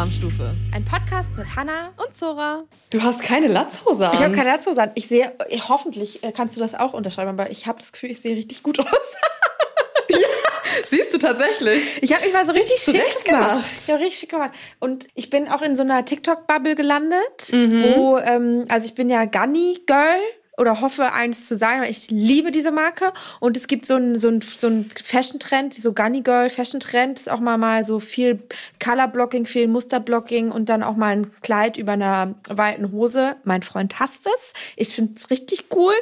[0.00, 0.54] Alarmstufe.
[0.72, 2.64] Ein Podcast mit Hanna und Zora.
[2.88, 4.14] Du hast keine Latzhose an.
[4.14, 4.92] Ich habe keine Latzhose an.
[4.94, 5.30] Ich sehe,
[5.68, 8.62] hoffentlich äh, kannst du das auch unterschreiben, aber ich habe das Gefühl, ich sehe richtig
[8.62, 8.86] gut aus.
[10.86, 12.02] Siehst du tatsächlich.
[12.02, 13.50] Ich habe mich mal so richtig schick Zurecht gemacht.
[13.50, 13.66] gemacht.
[13.76, 14.52] Ich habe richtig schick gemacht.
[14.78, 19.26] Und ich bin auch in so einer TikTok-Bubble gelandet, wo, ähm, also ich bin ja
[19.26, 20.18] Gunny-Girl
[20.60, 23.14] oder hoffe, eins zu sein, weil ich liebe diese Marke.
[23.40, 27.20] Und es gibt so einen so so einen Fashion-Trend, so Gunny-Girl-Fashion-Trend.
[27.20, 28.42] Ist auch mal, mal so viel
[28.78, 33.36] Color-Blocking, viel Muster-Blocking und dann auch mal ein Kleid über einer weiten Hose.
[33.44, 34.52] Mein Freund hasst es.
[34.76, 35.94] Ich finde es richtig cool.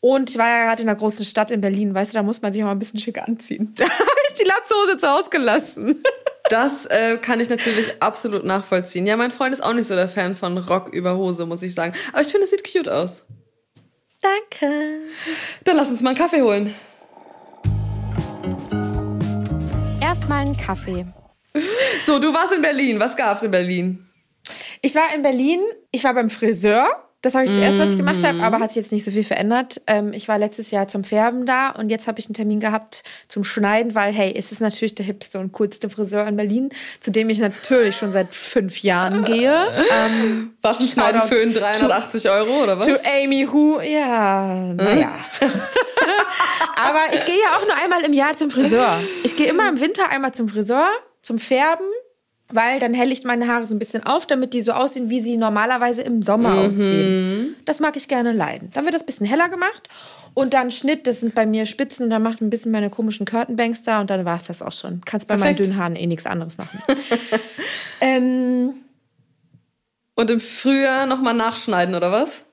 [0.00, 2.42] Und ich war ja gerade in einer großen Stadt in Berlin, weißt du, da muss
[2.42, 3.74] man sich auch mal ein bisschen schicker anziehen.
[3.82, 6.02] Da habe ich die Latzhose zu Hause gelassen.
[6.50, 9.06] Das äh, kann ich natürlich absolut nachvollziehen.
[9.06, 11.74] Ja, mein Freund ist auch nicht so der Fan von Rock über Hose, muss ich
[11.74, 11.94] sagen.
[12.12, 13.24] Aber ich finde, es sieht cute aus.
[14.22, 15.00] Danke.
[15.64, 16.74] Dann lass uns mal einen Kaffee holen.
[20.00, 21.04] Erstmal einen Kaffee.
[22.06, 22.98] So, du warst in Berlin.
[22.98, 24.06] Was gab's in Berlin?
[24.80, 26.86] Ich war in Berlin, ich war beim Friseur.
[27.22, 29.12] Das habe ich das erste, was ich gemacht habe, aber hat sich jetzt nicht so
[29.12, 29.80] viel verändert.
[29.86, 33.04] Ähm, ich war letztes Jahr zum Färben da und jetzt habe ich einen Termin gehabt
[33.28, 37.12] zum Schneiden, weil, hey, es ist natürlich der hipste und coolste Friseur in Berlin, zu
[37.12, 39.52] dem ich natürlich schon seit fünf Jahren gehe.
[39.92, 42.86] Ähm, Waschen, Schneiden, Föhn, 380 Euro oder was?
[42.86, 45.12] to Amy Who, ja, naja.
[46.76, 48.98] aber ich gehe ja auch nur einmal im Jahr zum Friseur.
[49.22, 50.88] Ich gehe immer im Winter einmal zum Friseur,
[51.20, 51.86] zum Färben,
[52.54, 55.20] weil dann helle ich meine Haare so ein bisschen auf, damit die so aussehen, wie
[55.20, 57.56] sie normalerweise im Sommer aussehen.
[57.64, 58.70] Das mag ich gerne leiden.
[58.72, 59.88] Dann wird das ein bisschen heller gemacht
[60.34, 63.26] und dann Schnitt, das sind bei mir Spitzen und dann macht ein bisschen meine komischen
[63.26, 65.00] Curtainbanks da und dann war es das auch schon.
[65.04, 65.68] Kannst bei meinen Perfekt.
[65.70, 66.78] dünnen Haaren eh nichts anderes machen.
[68.00, 68.74] ähm,
[70.14, 72.44] Und im Frühjahr nochmal nachschneiden oder was?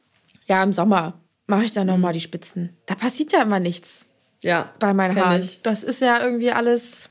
[0.46, 1.14] ja, im Sommer
[1.46, 2.76] mache ich dann nochmal die Spitzen.
[2.88, 4.06] Da passiert ja immer nichts.
[4.42, 4.70] Ja.
[4.80, 5.42] bei meinen Haaren.
[5.42, 5.62] ich.
[5.64, 7.10] Das ist ja irgendwie alles.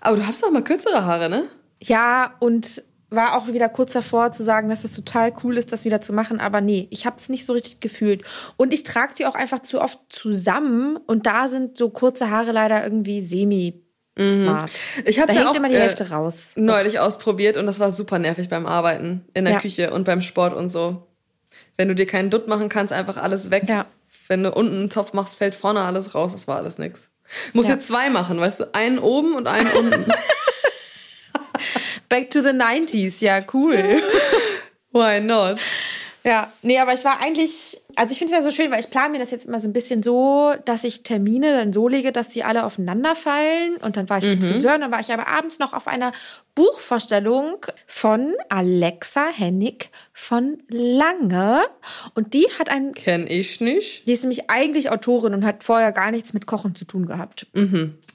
[0.00, 1.44] Aber du hattest doch mal kürzere Haare, ne?
[1.82, 5.84] Ja, und war auch wieder kurz davor zu sagen, dass es total cool ist, das
[5.86, 6.40] wieder zu machen.
[6.40, 8.22] Aber nee, ich habe es nicht so richtig gefühlt.
[8.58, 10.96] Und ich trage die auch einfach zu oft zusammen.
[11.06, 14.70] Und da sind so kurze Haare leider irgendwie semi-smart.
[15.06, 16.48] Ich habe ja hängt auch immer die äh, Hälfte raus.
[16.56, 19.60] neulich ausprobiert und das war super nervig beim Arbeiten in der Ja.
[19.60, 21.06] Küche und beim Sport und so.
[21.78, 23.64] Wenn du dir keinen Dutt machen kannst, einfach alles weg.
[23.68, 23.86] Ja.
[24.26, 26.32] Wenn du unten einen Zopf machst, fällt vorne alles raus.
[26.32, 27.10] Das war alles nix.
[27.54, 27.74] Muss Ja.
[27.74, 28.74] jetzt zwei machen, weißt du?
[28.74, 30.12] Einen oben und einen unten.
[32.08, 33.76] Back to the 90s, ja, cool.
[34.92, 35.60] Why not?
[36.24, 38.90] Ja, nee, aber ich war eigentlich, also ich finde es ja so schön, weil ich
[38.90, 42.12] plane mir das jetzt immer so ein bisschen so, dass ich Termine dann so lege,
[42.12, 43.76] dass die alle aufeinander fallen.
[43.78, 46.12] Und dann war ich zum Friseur, und dann war ich aber abends noch auf einer
[46.54, 51.62] Buchvorstellung von Alexa Hennig von Lange.
[52.14, 54.06] Und die hat ein, Kenn ich nicht.
[54.06, 57.46] die ist nämlich eigentlich Autorin und hat vorher gar nichts mit Kochen zu tun gehabt.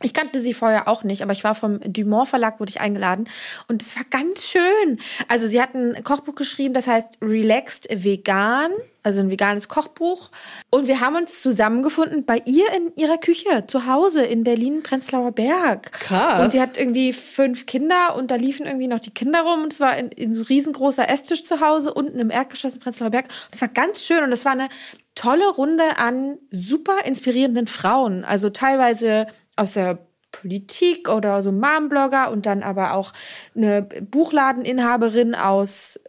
[0.01, 3.27] Ich kannte sie vorher auch nicht, aber ich war vom Dumont Verlag, wurde ich eingeladen
[3.67, 5.00] und es war ganz schön.
[5.27, 8.71] Also sie hat ein Kochbuch geschrieben, das heißt Relaxed Vegan,
[9.03, 10.31] also ein veganes Kochbuch.
[10.69, 15.34] Und wir haben uns zusammengefunden bei ihr in ihrer Küche zu Hause in Berlin, Prenzlauer
[15.34, 15.91] Berg.
[15.91, 16.41] Krass.
[16.41, 19.74] Und sie hat irgendwie fünf Kinder und da liefen irgendwie noch die Kinder rum und
[19.74, 23.25] es war in, in so riesengroßer Esstisch zu Hause, unten im Erdgeschoss in Prenzlauer Berg.
[23.25, 24.69] Und es war ganz schön und es war eine
[25.16, 28.24] tolle Runde an super inspirierenden Frauen.
[28.24, 30.00] Also teilweise aus der
[30.31, 33.13] Politik oder so Mom-Blogger und dann aber auch
[33.56, 36.00] eine Buchladeninhaberin aus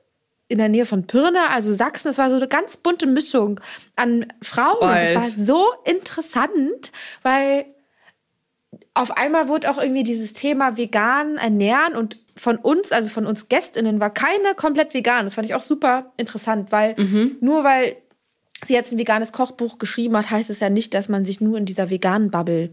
[0.55, 2.09] in der Nähe von Pirna, also Sachsen.
[2.09, 3.61] Es war so eine ganz bunte Mischung
[3.97, 4.79] an Frauen.
[4.89, 5.17] Und es Wild.
[5.17, 6.93] war so interessant,
[7.23, 7.67] weil
[8.95, 13.49] auf einmal wurde auch irgendwie dieses Thema vegan ernähren und von uns, also von uns
[13.49, 15.25] Gästinnen, war keine komplett vegan.
[15.27, 16.95] Das fand ich auch super interessant, weil
[17.41, 17.97] nur weil
[18.65, 21.59] sie jetzt ein veganes Kochbuch geschrieben hat, heißt es ja nicht, dass man sich nur
[21.59, 22.71] in dieser veganen Bubble,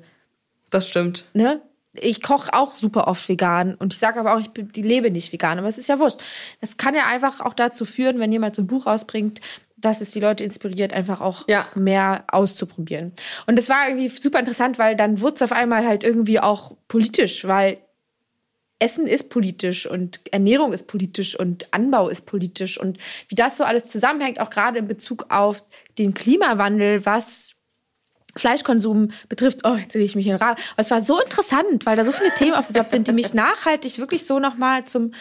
[0.69, 1.25] Das stimmt.
[1.33, 1.61] ne?
[1.93, 5.59] Ich koche auch super oft vegan und ich sage aber auch, ich lebe nicht vegan,
[5.59, 6.21] aber es ist ja wurscht.
[6.61, 9.41] Das kann ja einfach auch dazu führen, wenn jemand so ein Buch rausbringt,
[9.75, 11.67] dass es die Leute inspiriert, einfach auch Ja.
[11.75, 13.11] mehr auszuprobieren.
[13.45, 16.77] Und es war irgendwie super interessant, weil dann wurde es auf einmal halt irgendwie auch
[16.87, 17.79] politisch, weil
[18.79, 23.63] Essen ist politisch und Ernährung ist politisch und Anbau ist politisch und wie das so
[23.63, 25.57] alles zusammenhängt, auch gerade in Bezug auf
[25.99, 27.53] den Klimawandel, was
[28.35, 29.59] Fleischkonsum betrifft.
[29.63, 30.57] Oh, jetzt sehe ich mich in den Rahmen.
[30.73, 33.97] Aber es war so interessant, weil da so viele Themen aufgeploppt sind, die mich nachhaltig
[33.99, 35.13] wirklich so nochmal zum,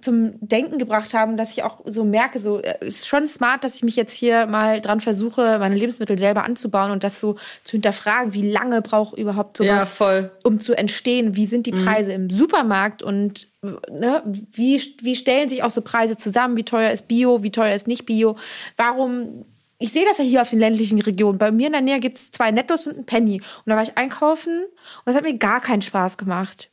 [0.00, 3.74] zum Denken gebracht haben, dass ich auch so merke, so äh, ist schon smart, dass
[3.76, 7.72] ich mich jetzt hier mal dran versuche, meine Lebensmittel selber anzubauen und das so zu
[7.72, 10.30] hinterfragen, wie lange braucht überhaupt sowas, Ja, voll.
[10.44, 14.22] um zu entstehen, wie sind die Preise im Supermarkt und ne,
[14.52, 17.88] wie, wie stellen sich auch so Preise zusammen, wie teuer ist Bio, wie teuer ist
[17.88, 18.36] nicht Bio,
[18.76, 19.44] warum
[19.78, 21.38] ich sehe das ja hier auf den ländlichen Regionen.
[21.38, 23.40] Bei mir in der Nähe gibt es zwei Nettos und einen Penny.
[23.40, 26.70] Und da war ich einkaufen und das hat mir gar keinen Spaß gemacht.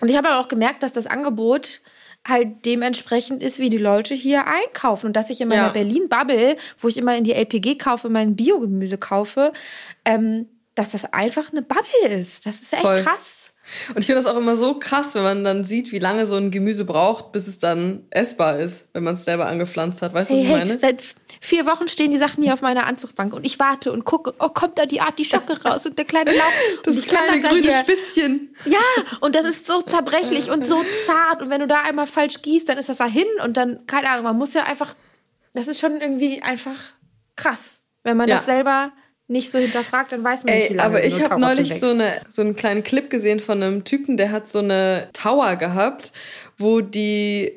[0.00, 1.80] Und ich habe aber auch gemerkt, dass das Angebot
[2.26, 5.06] halt dementsprechend ist, wie die Leute hier einkaufen.
[5.06, 5.72] Und dass ich in meiner Ja.
[5.72, 9.52] Berlin-Bubble, wo ich immer in die LPG kaufe, mein Biogemüse kaufe,
[10.04, 12.46] ähm, dass das einfach eine Bubble ist.
[12.46, 13.02] Das ist echt Voll.
[13.02, 13.43] krass.
[13.90, 16.34] Und ich finde das auch immer so krass, wenn man dann sieht, wie lange so
[16.34, 20.12] ein Gemüse braucht, bis es dann essbar ist, wenn man es selber angepflanzt hat.
[20.12, 20.78] Weißt du, Hey, was ich hey, meine?
[20.80, 24.04] seit f- vier Wochen stehen die Sachen hier auf meiner Anzugbank und ich warte und
[24.04, 26.44] gucke, oh, kommt da die Artischocke raus und der kleine Lauch.
[26.84, 28.54] Das und kleine grüne hier, Spitzchen.
[28.66, 28.78] Ja,
[29.20, 31.40] und das ist so zerbrechlich und so zart.
[31.42, 34.10] Und wenn du da einmal falsch gießt, dann ist das da hin und dann, keine
[34.10, 34.94] Ahnung, man muss ja einfach,
[35.54, 36.76] das ist schon irgendwie einfach
[37.36, 37.82] krass.
[38.02, 38.36] Wenn man Ja.
[38.36, 38.92] das selber
[39.26, 42.20] nicht so hinterfragt, dann weiß man nicht, wie lange aber ich habe neulich so, eine,
[42.30, 46.12] so einen kleinen Clip gesehen von einem Typen, der hat so eine Tower gehabt,
[46.58, 47.52] wo die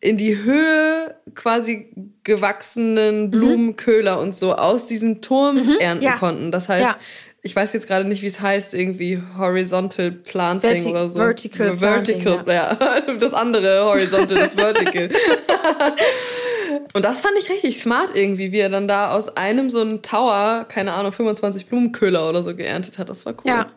[0.00, 1.90] in die Höhe quasi
[2.24, 6.10] gewachsenen Blumenköhler und so aus diesem Turm ernten Mhm.
[6.10, 6.16] ja.
[6.16, 6.50] konnten.
[6.50, 6.96] Das heißt, Ja.
[7.42, 11.20] ich weiß jetzt gerade nicht, wie es heißt, irgendwie Horizontal Planting Verti- oder so.
[11.20, 12.76] Vertical Vertical, ja.
[13.20, 15.08] Das andere Horizontal, das Vertical.
[16.92, 20.02] Und das fand ich richtig smart irgendwie, wie er dann da aus einem so einen
[20.02, 23.08] Tower, keine Ahnung, 25 Blumenköhler oder so geerntet hat.
[23.08, 23.50] Das war cool.
[23.50, 23.72] Ja.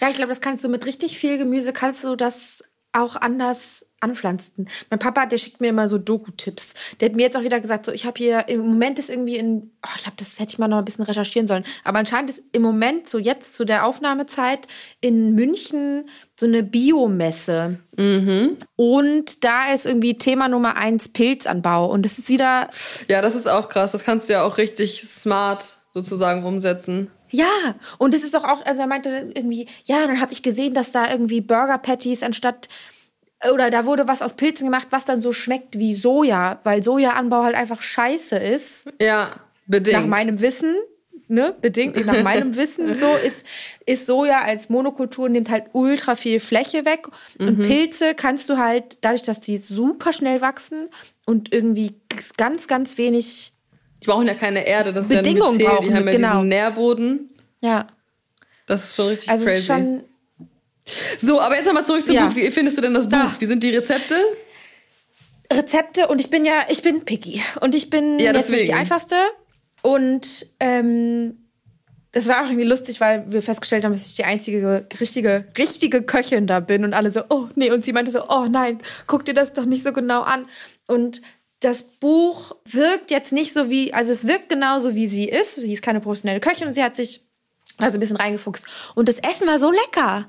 [0.00, 2.62] Ja, ich glaube, das kannst du mit richtig viel Gemüse, kannst du das
[2.92, 4.68] auch anders anpflanzen.
[4.90, 6.74] Mein Papa, der schickt mir immer so Doku-Tipps.
[7.00, 9.36] Der hat mir jetzt auch wieder gesagt, so ich habe hier, im Moment ist irgendwie
[9.36, 12.30] in, oh, ich glaube, das hätte ich mal noch ein bisschen recherchieren sollen, aber anscheinend
[12.30, 14.68] ist im Moment, so jetzt zu der Aufnahmezeit,
[15.00, 16.08] in München
[16.38, 17.78] so eine Biomesse.
[18.76, 21.86] Und da ist irgendwie Thema Nummer eins Pilzanbau.
[21.86, 22.68] Und das ist wieder
[23.08, 23.92] Ja, das ist auch krass.
[23.92, 27.10] Das kannst du ja auch richtig smart sozusagen umsetzen.
[27.30, 30.74] Ja, und es ist doch auch, also er meinte irgendwie, ja, dann habe ich gesehen,
[30.74, 32.68] dass da irgendwie Burger Patties anstatt
[33.52, 37.44] oder da wurde was aus Pilzen gemacht, was dann so schmeckt wie Soja, weil Sojaanbau
[37.44, 38.86] halt einfach scheiße ist.
[39.00, 39.36] Ja,
[39.66, 40.00] bedingt.
[40.00, 40.74] Nach meinem Wissen,
[41.28, 43.46] ne, bedingt nach meinem Wissen so ist
[43.86, 47.06] ist Soja als Monokultur nimmt halt ultra viel Fläche weg
[47.38, 50.88] und Pilze kannst du halt dadurch, dass die super schnell wachsen
[51.24, 51.94] und irgendwie
[52.36, 53.52] ganz ganz wenig
[54.02, 56.12] die brauchen ja keine Erde, das ist Bedingungen ja ein Myzel, brauchen, die haben ja
[56.12, 56.32] genau.
[56.34, 57.30] diesen Nährboden.
[57.60, 57.86] ja,
[58.66, 59.60] Das ist schon richtig also es crazy.
[59.60, 60.04] ist schon
[61.18, 62.26] so, aber jetzt nochmal zurück zum Ja.
[62.26, 62.36] Buch.
[62.36, 63.18] Wie findest du denn das Buch?
[63.18, 63.34] Da.
[63.38, 64.16] Wie sind die Rezepte?
[65.52, 68.72] Rezepte und ich bin ja, ich bin picky und ich bin Ja, jetzt nicht die
[68.72, 69.16] einfachste
[69.82, 71.38] und ähm,
[72.12, 76.02] das war auch irgendwie lustig, weil wir festgestellt haben, dass ich die einzige richtige, richtige
[76.02, 79.24] Köchin da bin und alle so, oh nee, und sie meinte so, oh nein, guck
[79.24, 80.46] dir das doch nicht so genau an.
[80.86, 81.20] Und
[81.60, 85.56] das Buch wirkt jetzt nicht so wie, also es wirkt genauso wie sie ist.
[85.56, 87.22] Sie ist keine professionelle Köchin und sie hat sich
[87.78, 88.64] also ein bisschen reingefuchst.
[88.94, 90.28] Und das Essen war so lecker.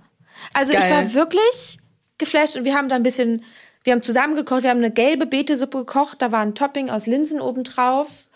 [0.54, 0.92] Also ich Geil.
[0.92, 1.80] war wirklich
[2.18, 3.44] geflasht und wir haben da ein bisschen,
[3.84, 7.06] wir haben zusammen gekocht, wir haben eine gelbe Beetesuppe gekocht, da war ein Topping aus
[7.06, 8.30] Linsen obendrauf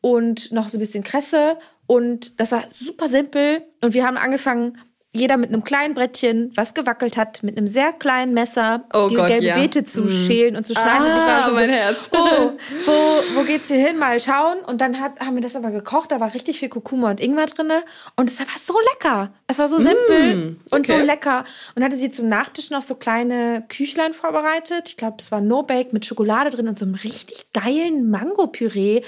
[0.00, 4.78] und noch so ein bisschen Kresse und das war super simpel und wir haben angefangen,
[5.16, 9.16] jeder mit einem kleinen Brettchen, was gewackelt hat, mit einem sehr kleinen Messer Oh die
[9.16, 9.58] Gott, gelbe ja.
[9.58, 11.02] Beete zu schälen und zu schneiden.
[11.02, 12.10] und ich Ah, war schon mein so, Herz.
[12.12, 12.50] Oh,
[12.86, 12.92] wo,
[13.40, 13.98] wo geht's hier hin?
[13.98, 14.58] Mal schauen.
[14.66, 16.12] Und dann hat, haben wir das aber gekocht.
[16.12, 17.70] Da war richtig viel Kurkuma und Ingwer drin.
[18.16, 19.32] Und es war so lecker.
[19.46, 21.02] Es war so simpel und so okay.
[21.04, 21.44] lecker.
[21.74, 24.88] Und hatte sie zum Nachtisch noch so kleine Küchlein vorbereitet.
[24.88, 29.02] Ich glaube, das war No-Bake mit Schokolade drin und so einem richtig geilen Mango-Püree.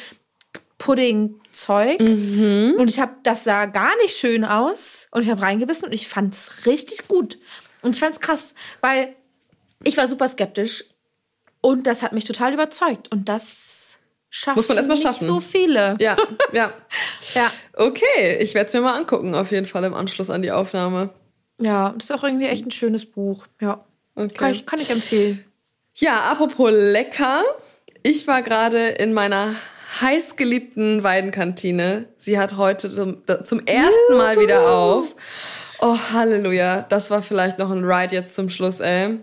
[0.79, 2.01] Pudding-Zeug.
[2.01, 5.09] Und ich habe, das sah gar nicht schön aus.
[5.11, 7.39] Und ich habe reingebissen und ich fand's richtig gut.
[7.83, 9.15] Und ich fand's krass, weil
[9.85, 10.85] ich war super skeptisch
[11.61, 13.11] und das hat mich total überzeugt.
[13.11, 13.99] Und das
[14.31, 15.27] schafft Muss man erst mal nicht schaffen.
[15.27, 15.97] so viele.
[15.99, 16.17] Ja,
[16.53, 16.73] ja.
[17.35, 17.53] Ja.
[17.75, 21.11] Okay, ich werde es mir mal angucken, auf jeden Fall im Anschluss an die Aufnahme.
[21.61, 23.47] Ja, das ist auch irgendwie echt ein schönes Buch.
[23.61, 23.85] Ja.
[24.15, 24.35] Okay.
[24.35, 25.45] Kann, ich, kann ich empfehlen.
[25.95, 27.43] Ja, apropos lecker.
[28.03, 29.57] Ich war gerade in meiner
[30.01, 32.07] heißgeliebten Weidenkantine.
[32.19, 35.15] Sie hat heute zum, zum ersten Mal wieder auf.
[35.81, 36.87] Oh, Halleluja.
[36.89, 39.19] Das war vielleicht noch ein Ride jetzt zum Schluss, ey.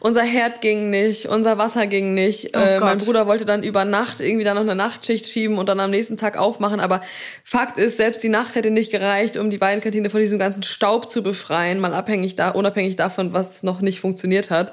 [0.00, 2.56] Unser Herd ging nicht, unser Wasser ging nicht.
[2.56, 2.98] Oh äh, mein.
[2.98, 6.16] Bruder wollte dann über Nacht irgendwie dann noch eine Nachtschicht schieben und dann am nächsten
[6.16, 6.80] Tag aufmachen.
[6.80, 7.02] Aber
[7.44, 11.10] Fakt ist, selbst die Nacht hätte nicht gereicht, um die Weidenkantine von diesem ganzen Staub
[11.10, 14.72] zu befreien, mal abhängig da, unabhängig davon, was noch nicht funktioniert hat.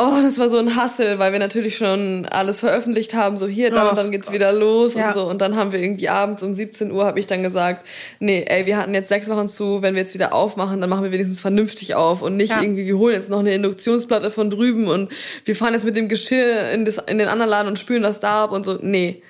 [0.00, 3.70] Oh, das war so ein Hassel, weil wir natürlich schon alles veröffentlicht haben, so hier,
[3.72, 5.08] dann Oh und dann geht's wieder los Ja.
[5.08, 5.26] und so.
[5.28, 7.84] Und dann haben wir irgendwie abends um 17 Uhr, habe ich dann gesagt,
[8.20, 11.02] nee, ey, wir hatten jetzt sechs Wochen zu, wenn wir jetzt wieder aufmachen, dann machen
[11.02, 12.62] wir wenigstens vernünftig auf und nicht Ja.
[12.62, 15.10] irgendwie, wir holen jetzt noch eine Induktionsplatte von drüben und
[15.44, 18.20] wir fahren jetzt mit dem Geschirr in, das, in den anderen Laden und spülen das
[18.20, 18.78] da ab und so.
[18.80, 19.20] Nee.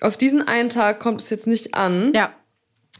[0.00, 2.12] Auf diesen einen Tag kommt es jetzt nicht an.
[2.14, 2.32] Ja.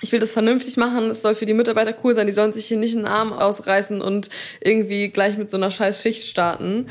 [0.02, 1.10] Ich will das vernünftig machen.
[1.10, 2.26] Es soll für die Mitarbeiter cool sein.
[2.26, 4.28] Die sollen sich hier nicht einen Arm ausreißen und
[4.60, 6.86] irgendwie gleich mit so einer scheiß Schicht starten.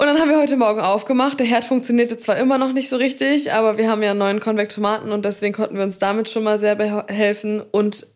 [0.00, 1.40] Und dann haben wir heute Morgen aufgemacht.
[1.40, 4.40] Der Herd funktionierte zwar immer noch nicht so richtig, aber wir haben ja einen neuen
[4.40, 7.60] Konvektomaten und deswegen konnten wir uns damit schon mal sehr behelfen.
[7.60, 8.06] Und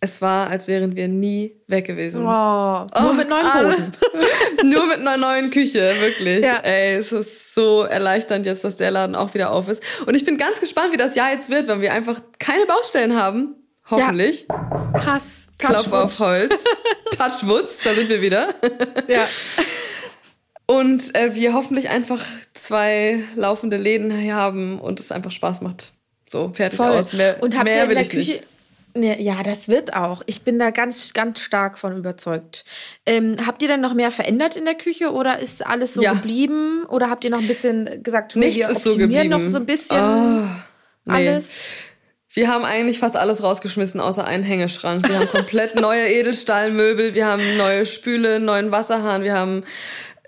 [0.00, 2.20] Es war, als wären wir nie weg gewesen.
[2.22, 3.92] Oh, nur mit neuen Boden.
[4.70, 6.44] Nur mit einer neuen Küche, wirklich.
[6.44, 6.58] Ja.
[6.58, 9.82] Ey, es ist so erleichternd jetzt, dass der Laden auch wieder auf ist.
[10.06, 13.16] Und ich bin ganz gespannt, wie das Jahr jetzt wird, weil wir einfach keine Baustellen
[13.16, 13.54] haben.
[13.90, 14.46] Hoffentlich.
[14.98, 15.22] Krass.
[15.58, 16.64] Klopf auf Holz.
[17.16, 18.54] Touchwoods, da sind wir wieder.
[19.08, 19.26] Ja.
[20.66, 22.22] Und äh, wir hoffentlich einfach
[22.54, 25.92] zwei laufende Läden haben und es einfach Spaß macht.
[26.28, 26.88] So, fertig Voll.
[26.88, 27.12] aus.
[27.12, 28.30] Mehr, und habt mehr ihr in will der ich Küche.
[28.32, 28.46] nicht.
[28.96, 30.22] Nee, ja, das wird auch.
[30.26, 32.64] Ich bin da ganz, ganz stark von überzeugt.
[33.04, 36.14] Ähm, habt ihr denn noch mehr verändert in der Küche oder ist alles so Ja.
[36.14, 36.84] geblieben?
[36.88, 39.28] Oder habt ihr noch ein bisschen gesagt, Nichts wir ist so geblieben.
[39.28, 40.46] noch so ein bisschen Oh,
[41.04, 41.28] nee.
[41.28, 41.50] alles?
[42.32, 45.08] Wir haben eigentlich fast alles rausgeschmissen, außer einen Hängeschrank.
[45.08, 49.64] Wir haben komplett neue Edelstahlmöbel, wir haben neue Spüle, neuen Wasserhahn, wir haben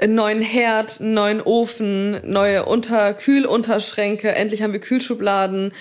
[0.01, 5.73] einen neuen Herd, einen neuen Ofen, neue Unter Kühlunterschränke, endlich haben wir Kühlschubladen.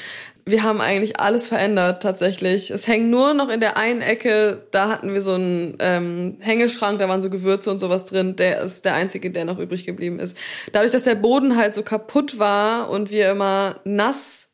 [0.48, 2.72] Wir haben eigentlich alles verändert tatsächlich.
[2.72, 7.00] Es hängt nur noch in der einen Ecke, da hatten wir so einen ähm, Hängeschrank,
[7.00, 8.38] da waren so Gewürze und sowas drin.
[8.38, 10.38] Der ist der einzige, der noch übrig geblieben ist.
[10.72, 14.47] Dadurch, dass der Boden halt so kaputt war und wir immer nass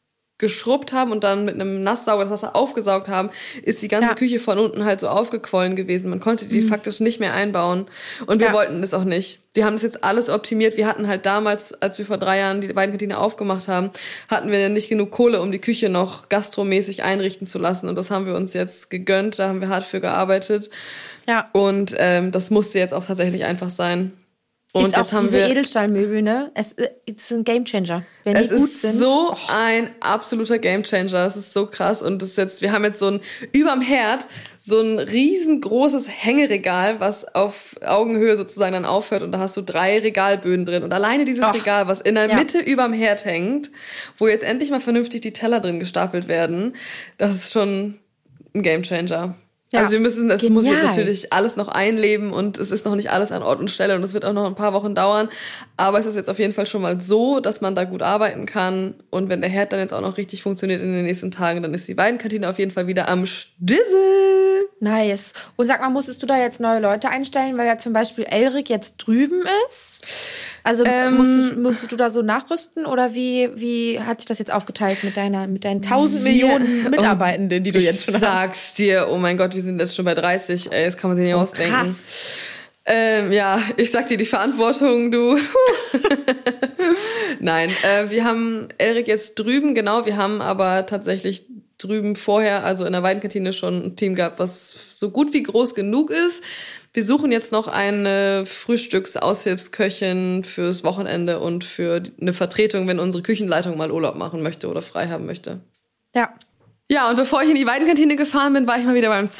[0.43, 3.29] geschrubbt haben und dann mit einem Nasssauger das Wasser aufgesaugt haben,
[3.63, 4.15] ist die ganze Ja.
[4.15, 6.09] Küche von unten halt so aufgequollen gewesen.
[6.09, 7.87] Man konnte die faktisch nicht mehr einbauen.
[8.25, 8.53] Und wir Ja.
[8.53, 9.39] wollten das auch nicht.
[9.53, 10.75] Wir haben das jetzt alles optimiert.
[10.75, 13.91] Wir hatten halt damals, als wir vor drei Jahren die beiden Kantine aufgemacht haben,
[14.27, 17.87] hatten wir nicht genug Kohle, um die Küche noch gastromäßig einrichten zu lassen.
[17.87, 19.39] Und das haben wir uns jetzt gegönnt.
[19.39, 20.69] Da haben wir hart für gearbeitet.
[21.27, 21.49] Ja.
[21.53, 24.11] Und ähm, das musste jetzt auch tatsächlich einfach sein.
[24.75, 25.49] Und ist jetzt haben diese wir.
[25.49, 26.51] Edelstahlmöbel, ne?
[26.55, 28.07] Es äh, ist ein Gamechanger.
[28.23, 28.97] Wenn Es die gut ist sind.
[28.97, 31.27] so oh, ein absoluter Gamechanger.
[31.27, 32.01] Es ist so krass.
[32.01, 33.19] Und das ist jetzt, wir haben jetzt so ein,
[33.51, 34.25] überm Herd,
[34.57, 39.21] so ein riesengroßes Hängeregal, was auf Augenhöhe sozusagen dann aufhört.
[39.21, 40.81] Und da hast du drei Regalböden drin.
[40.81, 42.35] Und alleine dieses Ach, Regal, was in der ja.
[42.35, 43.69] Mitte überm Herd hängt,
[44.17, 46.75] wo jetzt endlich mal vernünftig die Teller drin gestapelt werden,
[47.19, 47.99] das ist schon
[48.55, 49.35] ein Gamechanger.
[49.73, 49.79] Ja.
[49.79, 53.09] Also wir müssen, das muss jetzt natürlich alles noch einleben und es ist noch nicht
[53.09, 55.29] alles an Ort und Stelle und es wird auch noch ein paar Wochen dauern.
[55.77, 58.45] Aber es ist jetzt auf jeden Fall schon mal so, dass man da gut arbeiten
[58.45, 58.93] kann.
[59.09, 61.73] Und wenn der Herd dann jetzt auch noch richtig funktioniert in den nächsten Tagen, dann
[61.73, 64.69] ist die Weidenkantine auf jeden Fall wieder am Stissel.
[64.79, 65.33] Nice.
[65.55, 68.69] Und sag mal, musstest du da jetzt neue Leute einstellen, weil ja zum Beispiel Elrik
[68.69, 70.05] jetzt drüben ist?
[70.65, 74.51] Also Ähm, musstest, musstest du da so nachrüsten oder wie, wie hat sich das jetzt
[74.51, 78.21] aufgeteilt mit deiner mit deinen tausend Wir- Millionen Mitarbeitenden, die du jetzt schon hast?
[78.21, 80.71] sag's dir, oh mein Gott, wir sind jetzt schon bei 30.
[80.71, 81.73] Ey, das kann man sich nicht ausdenken.
[81.73, 81.93] Krass.
[82.85, 85.37] Ähm, ja, ich sag dir die Verantwortung, du.
[87.39, 91.45] Nein, äh, wir haben Erik jetzt drüben, genau, wir haben aber tatsächlich
[91.77, 95.75] drüben vorher, also in der Weidenkantine schon ein Team gehabt, was so gut wie groß
[95.75, 96.41] genug ist.
[96.95, 103.77] Wir suchen jetzt noch eine Frühstücksaushilfsköchin fürs Wochenende und für eine Vertretung, wenn unsere Küchenleitung
[103.77, 105.61] mal Urlaub machen möchte oder frei haben möchte.
[106.15, 106.29] Ja.
[106.91, 109.31] Ja, und bevor ich in die Weidenkantine gefahren bin, war ich mal wieder beim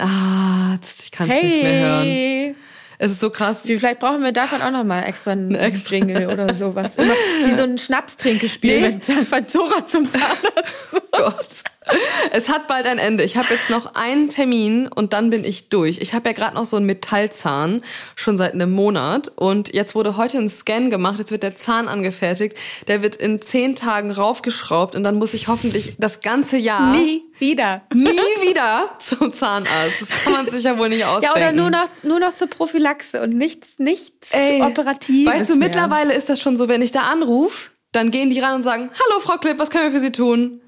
[0.00, 1.02] Zahnarzt.
[1.04, 2.02] Ich kann es nicht mehr hören.
[2.02, 2.54] Hey.
[2.98, 3.60] Es ist so krass.
[3.62, 5.94] Vielleicht brauchen wir davon auch noch mal extra einen extra.
[5.94, 6.96] Jingle oder sowas.
[6.96, 7.14] Immer
[7.44, 9.24] wie so ein Schnapstrinkespiel, Nee.
[9.24, 10.90] von Zora zum Zahnarzt.
[11.12, 11.48] Gott.
[12.32, 13.24] Es hat bald ein Ende.
[13.24, 15.98] Ich habe jetzt noch einen Termin und dann bin ich durch.
[16.00, 17.82] Ich habe ja gerade noch so einen Metallzahn,
[18.14, 19.32] schon seit einem Monat.
[19.36, 21.18] Und jetzt wurde heute ein Scan gemacht.
[21.18, 22.56] Jetzt wird der Zahn angefertigt.
[22.86, 27.22] Der wird in zehn Tagen raufgeschraubt und dann muss ich hoffentlich das ganze Jahr Nie
[27.38, 27.82] wieder.
[27.94, 30.02] nie wieder zum Zahnarzt.
[30.02, 31.36] Das kann man sich ja wohl nicht ausdenken.
[31.36, 35.32] Ja, oder nur noch, nur noch zur Prophylaxe und nichts, nichts Ey, Operatives.
[35.32, 38.56] Weißt du, mittlerweile ist das schon so, wenn ich da anrufe, dann gehen die ran
[38.56, 40.60] und sagen, hallo Frau Klipp, was können wir für Sie tun?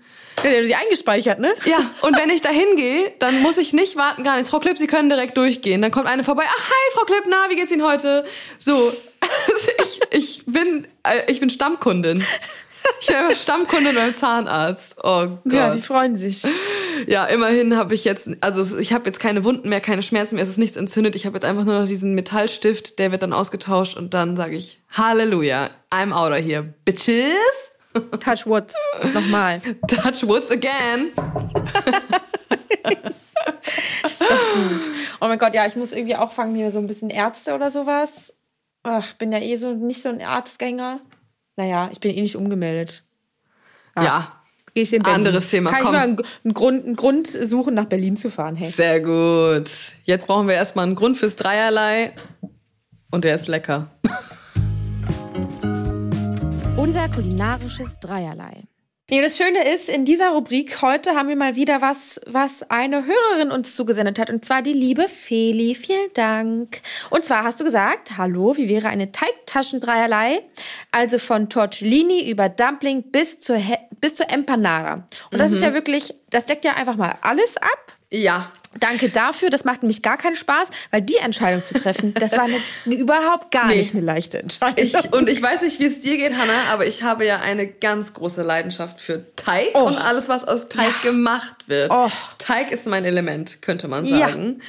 [0.43, 1.53] Ja, die haben sie eingespeichert, ne?
[1.65, 4.51] Ja, und wenn ich da hingehe, dann muss ich nicht warten, gar nichts.
[4.51, 5.83] Frau Klipp, Sie können direkt durchgehen.
[5.83, 6.45] Dann kommt eine vorbei.
[6.47, 8.25] Ach, hi, Frau Klipp, na, wie geht's Ihnen heute?
[8.59, 8.93] So,
[9.83, 12.25] ich, ich bin, äh, ich bin Stammkundin.
[13.01, 14.97] Ich bin einfach Stammkundin beim Zahnarzt.
[15.03, 15.53] Oh Gott.
[15.53, 16.43] Ja, die freuen sich.
[17.07, 20.45] Ja, immerhin habe ich jetzt, also ich habe jetzt keine Wunden mehr, keine Schmerzen mehr,
[20.45, 21.15] es ist nichts entzündet.
[21.15, 24.57] Ich habe jetzt einfach nur noch diesen Metallstift, der wird dann ausgetauscht und dann sage
[24.57, 27.72] ich Halleluja, I'm out of here, bitches.
[28.21, 28.75] Touch Woods.
[29.13, 29.61] Nochmal.
[29.89, 31.13] Touch woods again.
[34.05, 34.91] Ist doch gut.
[35.21, 37.71] Oh mein Gott, ja, ich muss irgendwie auch fangen, mir so ein bisschen Ärzte oder
[37.71, 38.33] sowas.
[38.83, 41.01] Ach, bin ja eh so nicht so ein Arztgänger.
[41.57, 43.05] Naja, ich bin eh nicht umgemeldet.
[43.97, 44.43] Ja,
[44.75, 45.27] Gehe ich in Berlin.
[45.27, 45.89] Anderes Thema, Kann komm.
[45.89, 48.71] ich mal einen, einen, Grund, einen Grund suchen, nach Berlin zu fahren, hey.
[48.71, 49.71] sehr gut.
[50.05, 52.13] Jetzt brauchen wir erstmal einen Grund fürs Dreierlei
[53.11, 53.91] und der ist lecker.
[56.83, 58.65] Unser kulinarisches Dreierlei.
[59.09, 63.07] Ja, das Schöne ist, in dieser Rubrik heute haben wir mal wieder was, was eine
[63.07, 64.31] Hörerin uns zugesendet hat.
[64.31, 65.77] Und zwar die liebe Feli.
[65.77, 66.83] Vielen Dank.
[67.11, 70.41] Und zwar hast du gesagt, hallo, wie wäre eine Teigtaschendreierlei?
[70.91, 73.61] Also von Tortellini über Dumpling bis zur,
[74.01, 75.07] bis zur Empanada.
[75.31, 77.97] Und das ist ja wirklich, das deckt ja einfach mal alles ab.
[78.11, 78.51] Ja.
[78.81, 79.51] Danke dafür.
[79.51, 82.59] Das macht nämlich gar keinen Spaß, weil die Entscheidung zu treffen, das war eine,
[82.97, 83.77] überhaupt gar Nee.
[83.77, 84.85] nicht eine leichte Entscheidung.
[84.85, 87.67] Ich, und ich weiß nicht, wie es dir geht, Hannah, aber ich habe ja eine
[87.67, 89.85] ganz große Leidenschaft für Teig Oh.
[89.85, 91.91] und alles, was aus Teig gemacht wird.
[91.91, 92.09] Oh.
[92.39, 94.19] Teig ist mein Element, könnte man Ja.
[94.29, 94.63] sagen.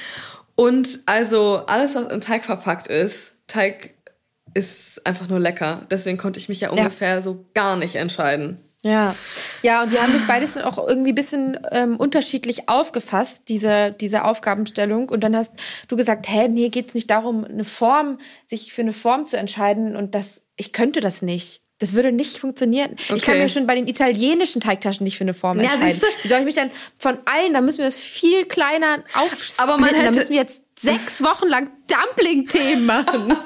[0.56, 3.94] Und also alles, was in Teig verpackt ist, Teig
[4.54, 5.82] ist einfach nur lecker.
[5.90, 8.60] Deswegen konnte ich mich ja ungefähr so gar nicht entscheiden.
[8.84, 9.16] Ja,
[9.62, 14.26] ja, und wir haben das beides auch irgendwie ein bisschen ähm, unterschiedlich aufgefasst, diese, diese
[14.26, 15.08] Aufgabenstellung.
[15.08, 15.52] Und dann hast
[15.88, 19.96] du gesagt, hä, nee, geht's nicht darum, eine Form, sich für eine Form zu entscheiden
[19.96, 21.63] und das, ich könnte das nicht.
[21.84, 22.92] Das würde nicht funktionieren.
[22.98, 23.38] Ich kann Okay.
[23.42, 26.00] mir schon bei den italienischen Teigtaschen nicht für eine Form Ja, entscheiden.
[26.22, 29.58] Wie soll ich mich dann von allen, da müssen wir das viel kleiner aufsplitten.
[29.58, 33.36] Aber man da hätte- müssen wir jetzt sechs Wochen lang Dumpling-Themen machen.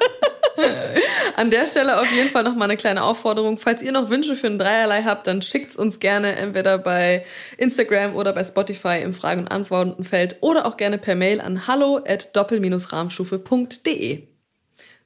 [1.36, 3.58] An der Stelle auf jeden Fall noch mal eine kleine Aufforderung.
[3.58, 7.24] Falls ihr noch Wünsche für ein Dreierlei habt, dann schickt's uns gerne entweder bei
[7.56, 11.96] Instagram oder bei Spotify im Fragen- und Antwortenfeld oder auch gerne per Mail an hallo
[12.06, 14.22] at doppel-rahmstufe.de.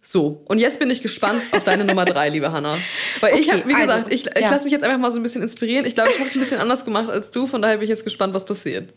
[0.05, 2.77] So, und jetzt bin ich gespannt auf deine Nummer drei, liebe Hanna.
[3.21, 4.51] Weil ich Okay, habe, wie also, gesagt, ich, ich ja.
[4.51, 5.87] lasse mich jetzt einfach mal so ein bisschen inspirieren.
[5.87, 7.91] Ich glaube, ich habe es ein bisschen anders gemacht als du, von daher bin ich
[7.91, 8.93] jetzt gespannt, was passiert.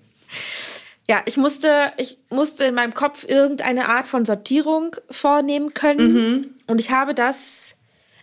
[1.07, 6.55] Ja, ich musste, ich musste in meinem Kopf irgendeine Art von Sortierung vornehmen können.
[6.65, 7.75] Und ich habe das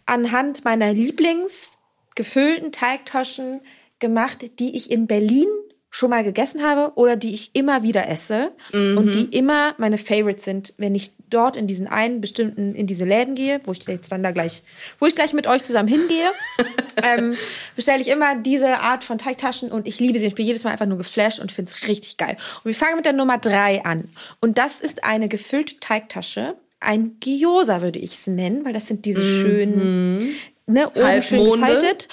[0.04, 3.60] anhand meiner Lieblingsgefüllten Teigtaschen
[4.00, 5.46] gemacht, die ich in Berlin
[5.94, 10.42] schon mal gegessen habe oder die ich immer wieder esse und die immer meine Favorites
[10.42, 14.10] sind, wenn ich dort in diesen einen bestimmten, in diese Läden gehe, wo ich jetzt
[14.10, 14.62] dann da gleich,
[14.98, 16.30] wo ich gleich mit euch zusammen hingehe,
[17.02, 17.36] ähm,
[17.76, 20.26] bestelle ich immer diese Art von Teigtaschen und ich liebe sie.
[20.26, 22.38] Ich bin jedes Mal einfach nur geflasht und finde es richtig geil.
[22.64, 24.08] Und wir fangen mit der Nummer drei an.
[24.40, 26.56] Und das ist eine gefüllte Teigtasche.
[26.80, 32.08] Ein Gyoza würde ich es nennen, weil das sind diese schönen, ne, oben schön gefaltet.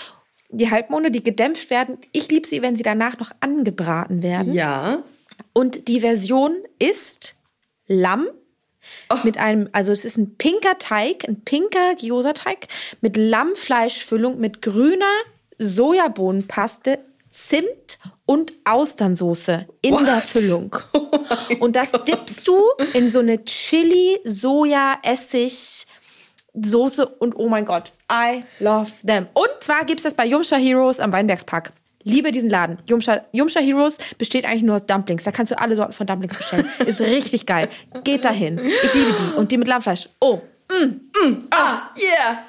[0.49, 1.97] Die Halbmonde, die gedämpft werden.
[2.11, 4.53] Ich liebe sie, wenn sie danach noch angebraten werden.
[4.53, 5.03] Ja.
[5.53, 7.35] Und die Version ist
[7.88, 8.27] Lamm
[9.12, 9.17] Oh.
[9.23, 12.67] mit einem, also es ist ein pinker Teig, ein pinker Gyoza-Teig
[13.01, 15.05] mit Lammfleischfüllung, mit grüner
[15.59, 20.07] Sojabohnenpaste, Zimt und Austernsoße in What?
[20.07, 20.75] der Füllung.
[21.59, 22.59] Und das dippst du
[22.93, 25.85] in so eine Chili, Soja, Essig,
[26.53, 29.27] Soße und oh mein Gott, I love them.
[29.33, 31.71] Und zwar gibt's das bei Jumscha Heroes am Weinbergspark.
[32.03, 32.79] Liebe diesen Laden.
[32.88, 35.23] Jumscha, Jumscha Heroes besteht eigentlich nur aus Dumplings.
[35.23, 36.67] Da kannst du alle Sorten von Dumplings bestellen.
[36.85, 37.67] Ist richtig geil.
[38.03, 38.57] Geht dahin.
[38.83, 39.38] Ich liebe die.
[39.38, 40.07] Und die mit Lammfleisch.
[40.21, 40.39] Oh,
[41.51, 42.43] Ah, yeah.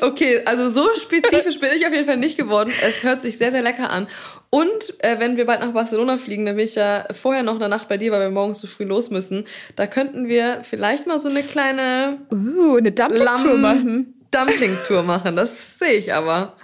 [0.00, 2.72] Okay, also so spezifisch bin ich auf jeden Fall nicht geworden.
[2.82, 4.06] Es hört sich sehr, sehr lecker an.
[4.54, 7.68] Und äh, wenn wir bald nach Barcelona fliegen, dann bin ich ja vorher noch eine
[7.68, 9.46] Nacht bei dir, weil wir morgens so früh los müssen.
[9.74, 14.14] Da könnten wir vielleicht mal so eine kleine uh, eine Dumpling-Tour machen.
[14.30, 15.34] Dumpling-Tour machen.
[15.34, 16.56] Das sehe ich aber.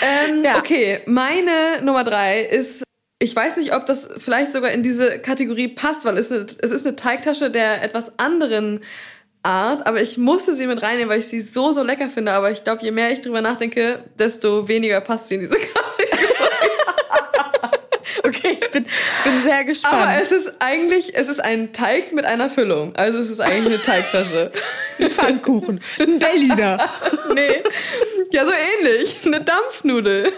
[0.00, 0.58] Ähm, Ja.
[0.58, 2.84] Okay, meine Nummer drei ist,
[3.18, 6.70] ich weiß nicht, ob das vielleicht sogar in diese Kategorie passt, weil es, eine, es
[6.70, 8.78] ist eine Teigtasche der etwas anderen
[9.42, 12.30] Art, aber ich musste sie mit reinnehmen, weil ich sie so, so lecker finde.
[12.30, 15.82] Aber ich glaube, je mehr ich drüber nachdenke, desto weniger passt sie in diese Kategorie.
[18.26, 18.86] Okay, ich bin,
[19.24, 19.94] bin sehr gespannt.
[19.94, 22.94] Aber es ist eigentlich, es ist ein Teig mit einer Füllung.
[22.94, 24.52] Also es ist eigentlich eine Teigtasche.
[24.98, 25.80] ein Pfannkuchen.
[25.98, 26.88] Ein Berliner.
[27.34, 27.62] nee.
[28.30, 29.16] Ja, so ähnlich.
[29.26, 30.32] Eine Dampfnudel.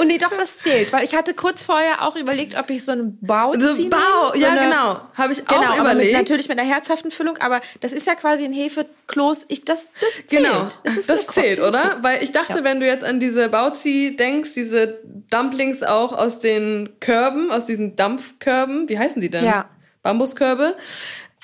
[0.00, 0.92] Und nee, doch, das zählt.
[0.92, 3.90] Weil ich hatte kurz vorher auch überlegt, ob ich so einen Bau So ziehe.
[3.90, 3.98] Bau,
[4.32, 5.00] so ja eine- genau.
[5.14, 6.12] Habe ich Genau, auch aber mit, überlegt.
[6.18, 9.46] natürlich mit einer herzhaften Füllung, aber das ist ja quasi ein Hefekloß.
[9.48, 10.28] Ich, das, das zählt.
[10.44, 11.98] Genau, Das, das, zählt, oder?
[12.02, 12.64] Weil ich dachte, Ja.
[12.64, 14.98] wenn du jetzt an diese Bauzi denkst, diese
[15.30, 19.44] Dumplings auch aus den Körben, aus diesen Dampfkörben, wie heißen die denn?
[19.44, 19.68] Ja.
[20.02, 20.76] Bambuskörbe.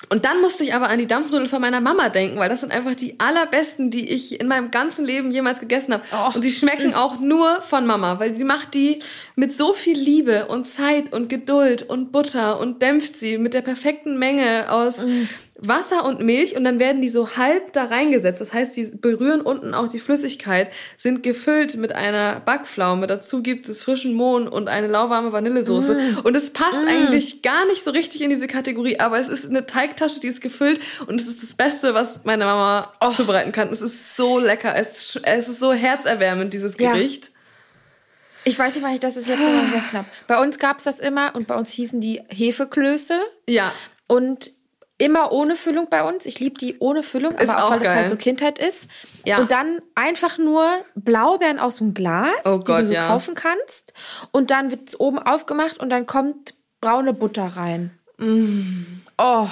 [0.09, 2.73] Und dann musste ich aber an die Dampfnudeln von meiner Mama denken, weil das sind
[2.73, 6.05] einfach die allerbesten, die ich in meinem ganzen Leben jemals gegessen habe.
[6.13, 6.35] Oh.
[6.35, 9.01] Und die schmecken auch nur von Mama, weil sie macht die
[9.37, 13.63] mit so viel Liebe und Zeit und Geduld und Butter und dämpft sie mit der
[13.63, 15.05] perfekten Menge aus
[15.69, 18.41] Wasser und Milch und dann werden die so halb da reingesetzt.
[18.41, 23.07] Das heißt, die berühren unten auch die Flüssigkeit, sind gefüllt mit einer Backpflaume.
[23.07, 26.21] Dazu gibt es frischen Mohn und eine lauwarme Vanillesoße.
[26.23, 29.67] Und es passt eigentlich gar nicht so richtig in diese Kategorie, aber es ist eine
[29.67, 33.69] Teigtasche, die ist gefüllt und es ist das Beste, was meine Mama zubereiten kann.
[33.71, 36.93] Es ist so lecker, es, es ist so herzerwärmend, dieses Ja.
[36.93, 37.31] Gericht.
[38.47, 40.07] Ich weiß nicht, wann ich das letzte Mal gegessen habe.
[40.27, 43.73] Bei uns gab es das immer und bei uns hießen die Hefeklöße Ja,
[44.07, 44.51] und
[44.99, 46.25] immer ohne Füllung bei uns.
[46.27, 47.97] Ich liebe die ohne Füllung, Ist aber auch, auch weil das geil.
[47.99, 48.87] halt so Kindheit ist.
[49.25, 49.39] Ja.
[49.39, 53.09] Und dann einfach nur Blaubeeren aus dem Glas, Oh die Gott, du so ja.
[53.09, 53.93] kaufen kannst.
[54.31, 57.91] Und dann wird es oben aufgemacht und dann kommt braune Butter rein.
[59.19, 59.49] Oh.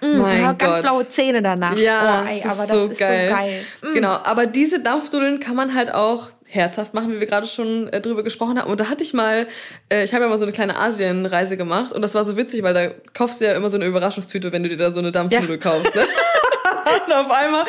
[0.00, 0.82] Mm, Mein hab ganz Gott.
[0.82, 1.76] blaue Zähne danach.
[1.76, 3.28] Ja, oh, ey, ist aber so das ist geil.
[3.28, 3.64] so geil.
[3.82, 3.94] Mm.
[3.94, 8.00] Genau, aber diese Dampfnudeln kann man halt auch herzhaft machen, wie wir gerade schon äh,
[8.00, 8.70] drüber gesprochen haben.
[8.70, 9.46] Und da hatte ich mal,
[9.88, 12.62] äh, ich habe ja mal so eine kleine Asienreise gemacht und das war so witzig,
[12.62, 15.12] weil da kaufst du ja immer so eine Überraschungstüte, wenn du dir da so eine
[15.12, 15.56] Dampfnudel ja.
[15.56, 15.94] kaufst.
[15.94, 16.02] Ne?
[17.06, 17.64] und auf einmal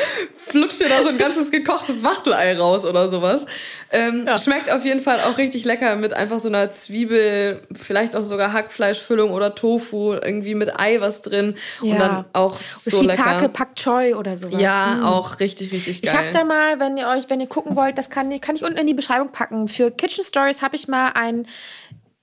[0.48, 3.46] flutscht dir da so ein ganzes gekochtes Wachtelei raus oder sowas.
[3.92, 4.40] Ähm, ja.
[4.40, 8.52] Schmeckt auf jeden Fall auch richtig lecker mit einfach so einer Zwiebel, vielleicht auch sogar
[8.52, 11.56] Hackfleischfüllung oder Tofu, irgendwie mit Ei was drin.
[11.82, 11.92] Ja.
[11.92, 13.48] Und dann auch so Shiitake, lecker.
[13.50, 14.60] Pak Choi oder sowas.
[14.60, 15.04] Ja, mm.
[15.04, 16.12] auch richtig, richtig geil.
[16.12, 18.64] Ich habe da mal, wenn ihr euch, wenn ihr gucken wollt, das kann, kann ich
[18.64, 19.68] unten in die Beschreibung packen.
[19.68, 21.46] Für Kitchen Stories habe ich mal ein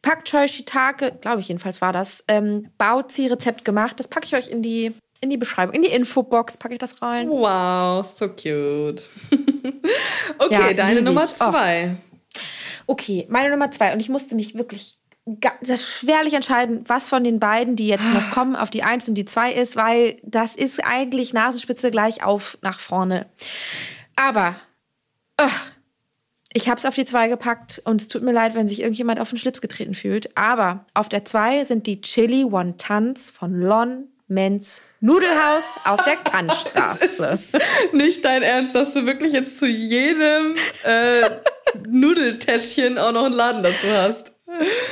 [0.03, 4.01] Pak Choi Shiitake, glaube ich jedenfalls war das, ähm, Baozi-Rezept gemacht.
[4.01, 7.03] Das packe ich euch in die in die Beschreibung, in die Infobox packe ich das
[7.03, 7.29] rein.
[7.29, 9.09] Wow, so cute.
[10.39, 11.97] okay, ja, deine Nummer zwei.
[12.87, 12.93] Oh.
[12.93, 13.93] Okay, meine Nummer zwei.
[13.93, 14.97] Und ich musste mich wirklich
[15.63, 19.15] das schwerlich entscheiden, was von den beiden, die jetzt noch kommen, auf die Eins und
[19.15, 23.27] die Zwei ist, weil das ist eigentlich Nasenspitze gleich auf nach vorne.
[24.17, 24.57] Aber
[25.41, 25.47] oh,
[26.53, 29.21] ich habe es auf die Zwei gepackt und es tut mir leid, wenn sich irgendjemand
[29.21, 30.37] auf den Schlips getreten fühlt.
[30.37, 37.39] Aber auf der Zwei sind die Chili Wontons von Lon Men's Nudelhaus auf der Kantstraße.
[37.93, 41.31] nicht dein Ernst, dass du wirklich jetzt zu jedem äh,
[41.89, 44.33] Nudeltäschchen auch noch einen Laden dazu hast.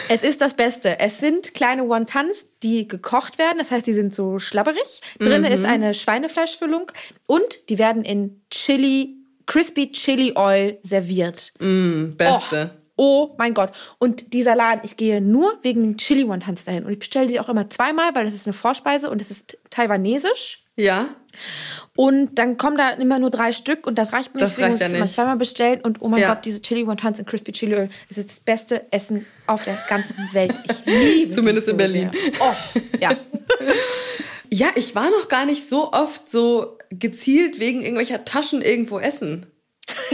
[0.09, 0.99] Es ist das Beste.
[0.99, 3.59] Es sind kleine Wontons, die gekocht werden.
[3.59, 5.01] Das heißt, die sind so schlabberig.
[5.19, 5.53] Drinnen mhm.
[5.53, 6.91] ist eine Schweinefleischfüllung
[7.27, 11.53] und die werden in Chili, Crispy Chili Oil serviert.
[11.59, 12.71] Mm, beste.
[12.75, 12.88] Oh.
[13.01, 13.71] Oh mein Gott.
[13.99, 16.85] Und dieser Laden, ich gehe nur wegen den Chili Wontons dahin.
[16.85, 19.57] Und ich bestelle die auch immer zweimal, weil das ist eine Vorspeise und es ist
[19.71, 20.65] taiwanesisch.
[20.75, 21.15] Ja.
[21.95, 24.69] Und dann kommen da immer nur drei Stück und das reicht mir das nicht.
[24.81, 25.81] Deswegen muss ich zweimal bestellen.
[25.81, 26.35] Und oh mein ja.
[26.35, 27.89] Gott, diese Chili Wontons in Crispy Chili Öl.
[28.09, 30.55] Das ist das beste Essen auf der ganzen Welt.
[30.69, 30.85] Ich
[31.19, 32.11] liebe Zumindest in Berlin.
[32.13, 32.33] Sehr.
[32.41, 32.55] Oh,
[33.01, 33.17] ja.
[34.51, 39.47] ja, ich war noch gar nicht so oft so gezielt wegen irgendwelcher Taschen irgendwo essen.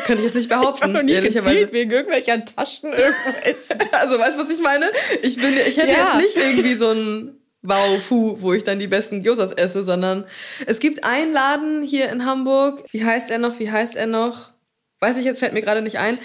[0.05, 0.89] Könnte ich jetzt nicht behaupten.
[0.89, 1.73] Ich noch nie ehrlicherweise.
[1.73, 4.91] wegen irgendwelcher Taschen irgendwo Also, weißt du, was ich meine?
[5.23, 6.19] Ich, bin, ich hätte ja.
[6.19, 10.25] jetzt nicht irgendwie so ein Wow-Fu, wo ich dann die besten Gyosas esse, sondern
[10.67, 12.85] es gibt einen Laden hier in Hamburg.
[12.91, 13.59] Wie heißt er noch?
[13.59, 14.53] Wie heißt er noch?
[15.01, 16.19] Weiß ich jetzt, fällt mir gerade nicht ein.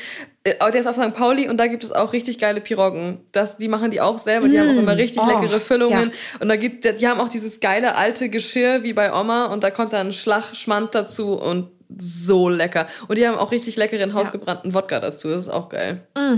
[0.43, 1.13] Äh, der ist auf St.
[1.13, 3.19] Pauli und da gibt es auch richtig geile Piroggen.
[3.31, 4.47] Das, die machen die auch selber.
[4.47, 4.59] Die mm.
[4.59, 6.11] haben auch immer richtig oh, leckere Füllungen.
[6.11, 6.39] Ja.
[6.39, 9.71] Und da gibt, die haben auch dieses geile alte Geschirr wie bei Oma und da
[9.71, 12.87] kommt dann ein Schlag Schmand dazu und so lecker.
[13.07, 14.75] Und die haben auch richtig leckeren hausgebrannten ja.
[14.75, 15.29] Wodka dazu.
[15.29, 16.07] Das ist auch geil.
[16.15, 16.37] Mm.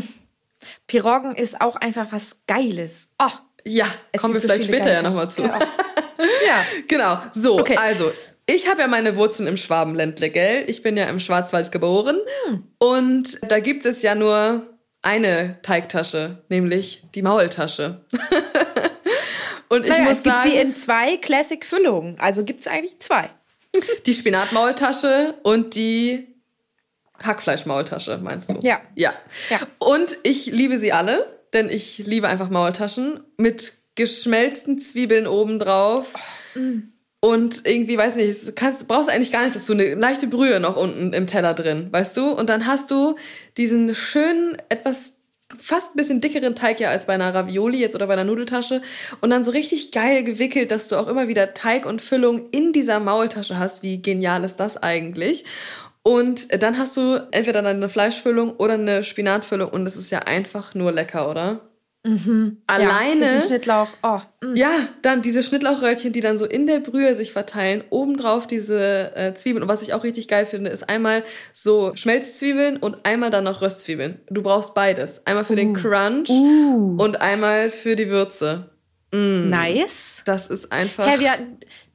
[0.88, 3.10] Piroggen ist auch einfach was Geiles.
[3.20, 3.30] Oh,
[3.66, 3.86] ja,
[4.18, 5.44] kommen wir vielleicht später ja nochmal zu.
[5.44, 5.60] Ja.
[6.48, 6.66] ja.
[6.88, 7.20] Genau.
[7.32, 7.78] So, okay.
[7.78, 8.12] also,
[8.46, 10.64] ich habe ja meine Wurzeln im Schwabenländle, gell?
[10.68, 12.18] Ich bin ja im Schwarzwald geboren.
[12.48, 12.64] Hm.
[12.80, 14.68] Und da gibt es ja nur
[15.02, 18.06] eine Teigtasche, nämlich die Maultasche.
[19.70, 22.20] und ich naja, muss es gibt sagen, sie in zwei Classic-Füllungen.
[22.20, 23.30] Also gibt es eigentlich zwei.
[24.06, 26.28] Die Spinatmaultasche und die
[27.20, 28.60] Hackfleischmaultasche, meinst du?
[28.62, 28.82] Ja.
[28.96, 29.14] ja.
[29.50, 29.60] Ja.
[29.80, 36.14] Und ich liebe sie alle, denn ich liebe einfach Maultaschen mit geschmelzten Zwiebeln obendrauf.
[36.56, 36.92] Oh, mm.
[37.24, 39.74] Und irgendwie, weiß nicht, kannst, brauchst eigentlich gar nichts dazu.
[39.74, 42.32] Eine leichte Brühe noch unten im Teller drin, weißt du?
[42.32, 43.16] Und dann hast du
[43.58, 45.14] diesen schönen, etwas
[45.60, 48.82] fast ein bisschen dickeren Teig ja als bei einer Ravioli jetzt oder bei einer Nudeltasche
[49.22, 52.74] und dann so richtig geil gewickelt, dass du auch immer wieder Teig und Füllung in
[52.74, 53.84] dieser Maultasche hast.
[53.84, 55.46] Wie genial ist das eigentlich?
[56.04, 60.74] Und dann hast du entweder eine Fleischfüllung oder eine Spinatfüllung und es ist ja einfach
[60.74, 61.62] nur lecker, oder?
[62.04, 62.58] Mhm.
[62.66, 63.36] Alleine.
[63.36, 63.88] Ja, Schnittlauch.
[64.02, 64.20] Oh.
[64.44, 64.56] Mm.
[64.56, 67.84] Ja, dann diese Schnittlauchröllchen, die dann so in der Brühe sich verteilen.
[67.92, 69.62] Obendrauf diese äh, Zwiebeln.
[69.62, 73.62] Und was ich auch richtig geil finde, ist einmal so Schmelzzwiebeln und einmal dann noch
[73.62, 74.20] Röstzwiebeln.
[74.30, 75.26] Du brauchst beides.
[75.28, 75.58] Einmal für uh.
[75.58, 76.98] den Crunch uh.
[76.98, 78.72] und einmal für die Würze.
[79.12, 79.50] Mm.
[79.50, 80.24] Nice.
[80.26, 81.06] Das ist einfach.
[81.06, 81.38] Hey, wir,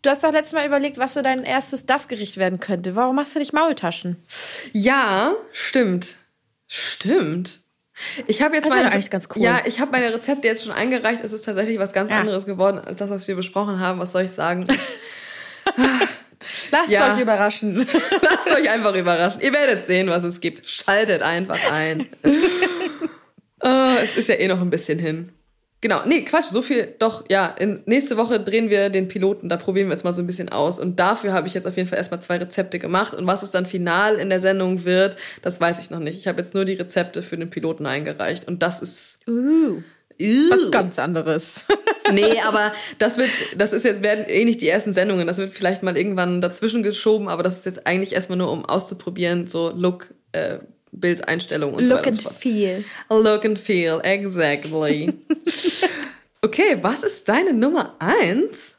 [0.02, 2.94] du hast doch letztes Mal überlegt, was so dein erstes das Gericht werden könnte.
[2.94, 4.16] Warum machst du nicht Maultaschen?
[4.72, 6.16] Ja, stimmt.
[6.68, 7.60] Stimmt.
[8.26, 9.42] Ich habe jetzt das meine, eigentlich ganz cool.
[9.42, 11.24] Ja, ich habe meine Rezepte jetzt schon eingereicht.
[11.24, 12.16] Es ist tatsächlich was ganz ja.
[12.16, 13.98] anderes geworden als das, was wir besprochen haben.
[13.98, 14.66] Was soll ich sagen?
[16.70, 17.14] Lasst ja.
[17.14, 17.86] euch überraschen.
[18.22, 19.40] Lasst euch einfach überraschen.
[19.40, 20.68] Ihr werdet sehen, was es gibt.
[20.68, 22.06] Schaltet einfach ein.
[23.62, 25.32] oh, es ist ja eh noch ein bisschen hin.
[25.86, 29.56] Genau, nee, Quatsch, so viel, doch, ja, in, nächste Woche drehen wir den Piloten, da
[29.56, 30.80] probieren wir jetzt mal so ein bisschen aus.
[30.80, 33.14] Und dafür habe ich jetzt auf jeden Fall erstmal zwei Rezepte gemacht.
[33.14, 36.18] Und was es dann final in der Sendung wird, das weiß ich noch nicht.
[36.18, 38.48] Ich habe jetzt nur die Rezepte für den Piloten eingereicht.
[38.48, 39.20] Und das ist.
[39.28, 39.80] Uh,
[40.20, 40.50] uh.
[40.50, 41.64] Was ganz anderes.
[42.12, 45.28] nee, aber das wird, das ist jetzt, werden eh nicht die ersten Sendungen.
[45.28, 48.64] Das wird vielleicht mal irgendwann dazwischen geschoben, aber das ist jetzt eigentlich erstmal nur, um
[48.64, 50.58] auszuprobieren, so Look, äh,
[50.92, 52.10] Bildeinstellung und Look so weiter.
[52.10, 52.84] Look and feel.
[53.10, 55.12] Look and feel, exactly.
[56.42, 58.76] okay, was ist deine Nummer eins?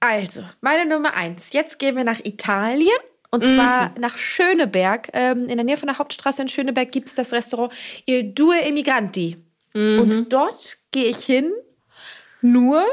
[0.00, 1.52] Also, meine Nummer eins.
[1.52, 2.88] Jetzt gehen wir nach Italien
[3.30, 5.08] Und zwar nach Schöneberg.
[5.12, 7.72] Ähm, in der Nähe von der Hauptstraße in Schöneberg gibt es das Restaurant
[8.06, 9.36] Il Due Emigranti.
[9.72, 11.52] Und dort gehe ich hin,
[12.42, 12.84] nur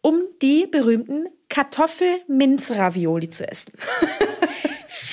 [0.00, 3.72] um die berühmten Kartoffel-Minz-Ravioli zu essen.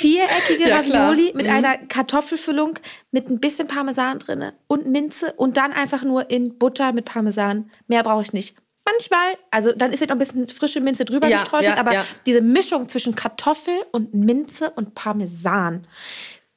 [0.04, 1.10] Viereckige Ja, klar.
[1.12, 2.78] Ravioli mit einer Kartoffelfüllung
[3.12, 7.72] mit ein bisschen Parmesan drinne und Minze und dann einfach nur in Butter mit Parmesan.
[7.88, 8.56] Mehr brauche ich nicht.
[8.86, 11.94] Manchmal, also dann ist wird noch ein bisschen frische Minze drüber Ja, gestreut, ja, aber
[11.94, 12.06] ja.
[12.26, 15.88] diese Mischung zwischen Kartoffel und Minze und Parmesan.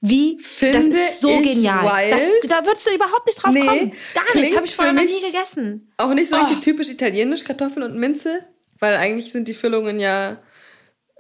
[0.00, 1.85] Wie Finde das ist so ich genial.
[1.85, 2.44] wild.
[2.44, 3.92] Das, da würdest du überhaupt nicht drauf Nee, kommen.
[4.14, 4.56] Gar nicht.
[4.56, 5.92] Habe ich vorher noch nie gegessen.
[5.98, 6.61] Auch nicht so richtig Oh.
[6.61, 8.44] typisch italienisch, Kartoffeln und Minze,
[8.80, 10.38] weil eigentlich sind die Füllungen ja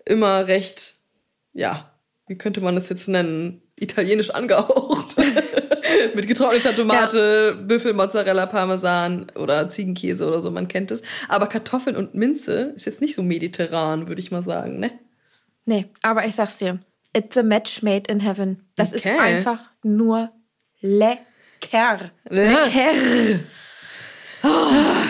[0.04, 0.96] immer recht,
[1.52, 1.92] ja,
[2.26, 3.62] wie könnte man das jetzt nennen?
[3.78, 5.16] Italienisch angehaucht.
[6.14, 11.02] Mit getrockneter Tomate, Büffel, Mozzarella, Parmesan oder Ziegenkäse oder so, man kennt es.
[11.28, 14.90] Aber Kartoffeln und Minze ist jetzt nicht so mediterran, würde ich mal sagen, ne?
[15.64, 16.80] Nee, aber ich sag's dir.
[17.12, 18.62] It's a match made in heaven.
[18.76, 18.96] Das Okay.
[19.14, 20.30] ist einfach nur
[20.80, 22.10] lecker.
[22.28, 22.92] Lecker!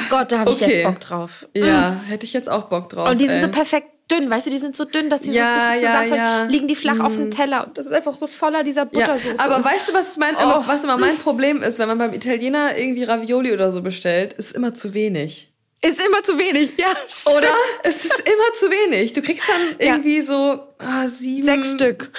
[0.08, 0.76] Gott, da habe ich Okay.
[0.78, 1.48] jetzt Bock drauf.
[1.54, 3.10] Ja, hätte ich jetzt auch Bock drauf.
[3.10, 3.42] Und die sind ey.
[3.42, 5.84] so perfekt dünn, weißt du, die sind so dünn, dass sie so Ja, ein bisschen
[5.86, 6.22] ja, zusammenfallen.
[6.22, 6.44] ja.
[6.44, 6.50] Mhm.
[6.50, 9.38] Liegen die flach auf dem Teller und das ist einfach so voller dieser Ja, Buttersoße.
[9.40, 10.42] aber weißt du, was, mein, Oh.
[10.42, 14.32] immer, was immer mein Problem ist, wenn man beim Italiener irgendwie Ravioli oder so bestellt,
[14.34, 15.52] ist immer zu wenig.
[15.82, 16.88] ist immer zu wenig, ja.
[17.36, 17.48] Oder?
[17.84, 19.12] es ist immer zu wenig.
[19.12, 19.94] Du kriegst dann Ja.
[19.94, 22.10] irgendwie so ah, sieben, Sechs Stück.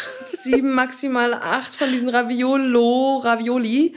[0.44, 3.96] sieben, maximal acht von diesen Raviolo, Ravioli.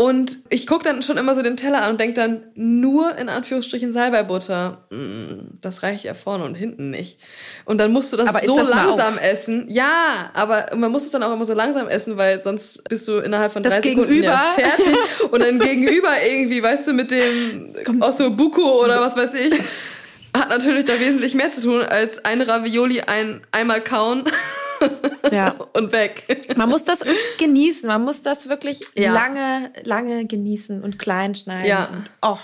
[0.00, 3.28] Und ich gucke dann schon immer so den Teller an und denke dann nur in
[3.28, 4.86] Anführungsstrichen Salbeibutter.
[4.90, 7.18] Mm, Das reicht ja vorne und hinten nicht.
[7.64, 9.64] Und dann musst du das Aber so das langsam essen.
[9.68, 13.18] Ja, aber man muss es dann auch immer so langsam essen, weil sonst bist du
[13.18, 14.76] innerhalb von Das drei Sekunden ja Gegenüber.
[14.76, 15.30] fertig.
[15.32, 19.58] Und dann gegenüber irgendwie, weißt du, mit dem Ossobuco oder was weiß ich,
[20.32, 24.22] hat natürlich da wesentlich mehr zu tun, als eine Ravioli ein, einmal kauen
[25.30, 25.50] Ja.
[25.72, 26.54] und weg.
[26.56, 27.00] Man muss das
[27.38, 27.86] genießen.
[27.86, 29.12] Man muss das wirklich Ja.
[29.12, 31.66] lange, lange genießen und klein schneiden.
[31.66, 31.86] Ja.
[31.88, 32.38] Und, oh.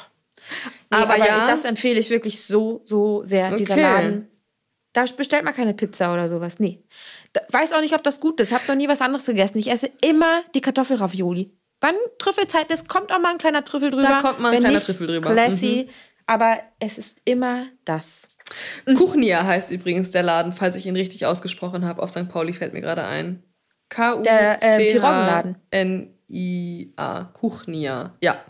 [0.91, 1.47] Nee, Aber aber ja.
[1.47, 3.83] das empfehle ich wirklich so, so sehr, dieser Okay.
[3.83, 4.29] Laden.
[4.93, 6.61] Da bestellt man keine Pizza oder sowas.
[6.61, 6.83] Nee.
[7.33, 8.53] Da, weiß auch nicht, ob das gut ist.
[8.53, 9.59] Hab noch nie was anderes gegessen.
[9.59, 11.51] Ich esse immer die Kartoffelravioli.
[11.81, 14.07] Wann Trüffelzeit ist, kommt auch mal ein kleiner Trüffel drüber.
[14.09, 15.31] Da kommt mal ein Wenn kleiner nicht, Trüffel drüber.
[15.31, 15.35] Mhm.
[15.35, 15.89] Classy.
[16.27, 18.29] Aber es ist immer das.
[18.97, 22.03] Kuchnia heißt übrigens der Laden, falls ich ihn richtig ausgesprochen habe.
[22.03, 22.29] Auf St.
[22.29, 23.43] Pauli fällt mir gerade ein.
[23.43, 23.55] Äh.
[23.95, 24.95] K-U-C-H-N-I-A.
[27.33, 28.15] Kuchnia.
[28.23, 28.41] Ja,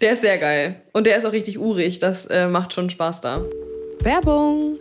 [0.00, 0.82] der ist sehr geil.
[0.92, 1.98] Und der ist auch richtig urig.
[1.98, 3.42] Das äh, macht schon Spaß da.
[4.00, 4.78] Werbung.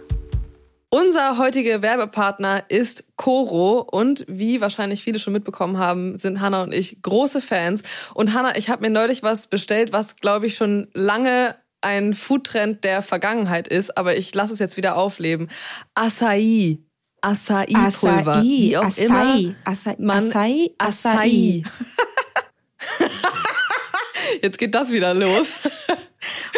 [0.91, 6.73] Unser heutiger Werbepartner ist Coro und wie wahrscheinlich viele schon mitbekommen haben, sind Hanna und
[6.73, 7.83] ich große Fans.
[8.15, 12.83] Und Hanna, ich habe mir neulich was bestellt, was glaube ich schon lange ein Foodtrend
[12.83, 15.49] der Vergangenheit ist, aber ich lasse es jetzt wieder aufleben.
[15.95, 16.79] Acai.
[17.21, 18.37] Acai-Pulver.
[18.37, 19.55] Acai, Wie auch Acai, immer.
[19.65, 21.63] Acai, man, Acai, Acai.
[24.41, 25.59] Jetzt geht das wieder los.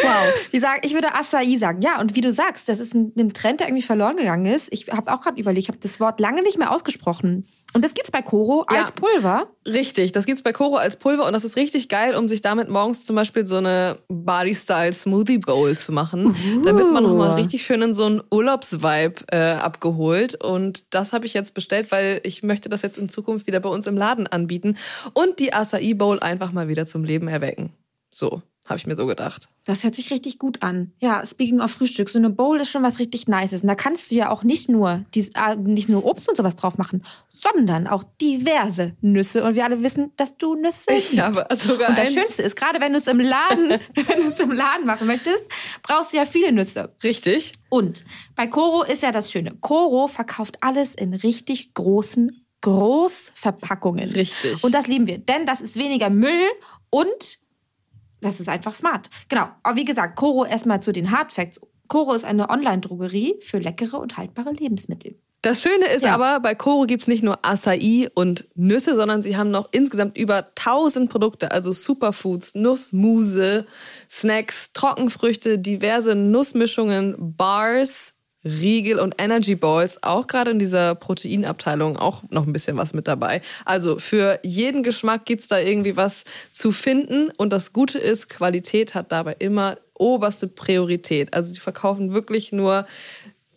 [0.02, 0.34] Wow.
[0.50, 1.80] Wie sag, ich würde Acai sagen.
[1.82, 4.68] Ja, und wie du sagst, das ist ein, ein Trend, der irgendwie verloren gegangen ist.
[4.72, 7.46] Ich habe auch gerade überlegt, ich habe das Wort lange nicht mehr ausgesprochen.
[7.74, 8.82] Und das gibt's bei Koro Ja.
[8.82, 9.46] als Pulver.
[9.66, 12.68] Richtig, das gibt's bei Koro als Pulver und das ist richtig geil, um sich damit
[12.68, 16.34] morgens zum Beispiel so eine Body-Style Smoothie Bowl zu machen.
[16.64, 20.34] Da wird man nochmal richtig schön in so einen Urlaubsvibe äh, abgeholt.
[20.42, 23.68] Und das habe ich jetzt bestellt, weil ich möchte das jetzt in Zukunft wieder bei
[23.68, 24.76] uns im Laden anbieten
[25.14, 27.72] und die Acai Bowl einfach mal wieder zum Leben erwecken.
[28.10, 29.48] So, habe ich mir so gedacht.
[29.64, 30.92] Das hört sich richtig gut an.
[31.00, 33.62] Ja, speaking of Frühstück, so eine Bowl ist schon was richtig Nices.
[33.62, 36.54] Und da kannst du ja auch nicht nur, dies, äh, nicht nur Obst und sowas
[36.54, 39.42] drauf machen, sondern auch diverse Nüsse.
[39.42, 41.24] Und wir alle wissen, dass du Nüsse Ich liebst.
[41.24, 44.38] habe sogar Und das Schönste ist, gerade wenn du es im Laden, wenn du es
[44.40, 45.44] im Laden machen möchtest,
[45.82, 46.94] brauchst du ja viele Nüsse.
[47.02, 47.54] Richtig.
[47.68, 48.04] Und
[48.36, 49.56] bei Coro ist ja das Schöne.
[49.60, 54.10] Coro verkauft alles in richtig großen Großverpackungen.
[54.10, 54.62] Richtig.
[54.62, 56.48] Und das lieben wir, denn das ist weniger Müll
[56.90, 57.41] und
[58.22, 59.10] das ist einfach smart.
[59.28, 59.48] Genau.
[59.62, 61.60] Aber wie gesagt, Coro erstmal zu den Hard Facts.
[61.88, 65.18] Coro ist eine Online-Drogerie für leckere und haltbare Lebensmittel.
[65.42, 66.14] Das Schöne ist Ja.
[66.14, 70.46] aber, bei Koro gibt's nicht nur Acai und Nüsse, sondern sie haben noch insgesamt über
[70.54, 73.66] 1000 Produkte, also Superfoods, Nussmuse,
[74.08, 78.11] Snacks, Trockenfrüchte, diverse Nussmischungen, Bars,
[78.44, 83.08] Riegel und Energy Balls, auch gerade in dieser Proteinabteilung auch noch ein bisschen was mit
[83.08, 83.40] dabei.
[83.64, 88.94] Also für jeden Geschmack gibt's da irgendwie was zu finden und das Gute ist, Qualität
[88.94, 91.32] hat dabei immer oberste Priorität.
[91.34, 92.86] Also sie verkaufen wirklich nur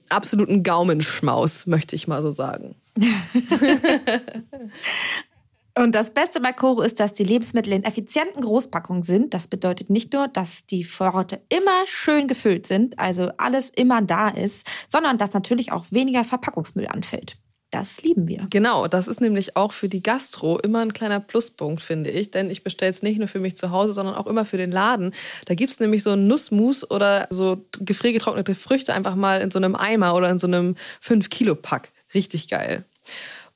[0.10, 2.76] absoluten Gaumenschmaus, möchte ich mal so sagen.
[5.78, 9.34] Und das Beste bei Coro ist, dass die Lebensmittel in effizienten Großpackungen sind.
[9.34, 14.30] Das bedeutet nicht nur, dass die Vorräte immer schön gefüllt sind, also alles immer da
[14.30, 17.38] ist, sondern dass natürlich auch weniger Verpackungsmüll anfällt.
[17.72, 18.48] Das lieben wir.
[18.52, 22.32] Genau, das ist nämlich auch für die Gastro immer ein kleiner Pluspunkt, finde ich.
[22.32, 24.72] Denn ich bestelle es nicht nur für mich zu Hause, sondern auch immer für den
[24.72, 25.14] Laden.
[25.44, 29.60] Da gibt es nämlich so einen Nussmus oder so gefriergetrocknete Früchte einfach mal in so
[29.60, 31.92] einem Eimer oder in so einem 5-Kilo-Pack.
[32.14, 32.86] Richtig geil.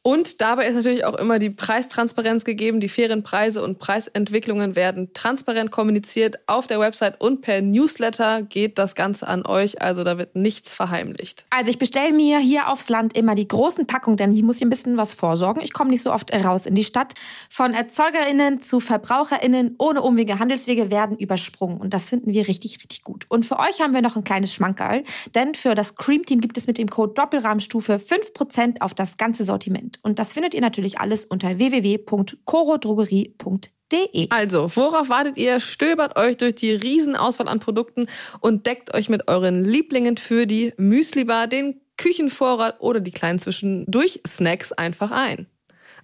[0.01, 2.79] Und dabei ist natürlich auch immer die Preistransparenz gegeben.
[2.79, 8.77] Die fairen Preise und Preisentwicklungen werden transparent kommuniziert auf der Website und per Newsletter geht
[8.77, 9.81] das Ganze an euch.
[9.81, 11.45] Also da wird nichts verheimlicht.
[11.49, 14.67] Also ich bestelle mir hier aufs Land immer die großen Packungen, denn ich muss hier
[14.67, 15.61] ein bisschen was vorsorgen.
[15.61, 17.13] Ich komme nicht so oft raus in die Stadt.
[17.49, 21.77] Von ErzeugerInnen zu VerbraucherInnen ohne Umwege, Handelswege werden übersprungen.
[21.77, 23.25] Und das finden wir richtig, richtig gut.
[23.27, 25.03] Und für euch haben wir noch ein kleines Schmankerl,
[25.35, 29.43] denn für das Cream Team gibt es mit dem Code Doppelrahmstufe 5% auf das ganze
[29.43, 29.88] Sortiment.
[30.03, 34.27] Und das findet ihr natürlich alles unter www.corodrogerie.de.
[34.29, 35.59] Also, worauf wartet ihr?
[35.59, 38.05] Stöbert euch durch die Riesenauswahl an Produkten
[38.39, 44.71] und deckt euch mit euren Lieblingen für die Müslibar, den Küchenvorrat oder die kleinen Zwischendurch-Snacks
[44.71, 45.47] einfach ein.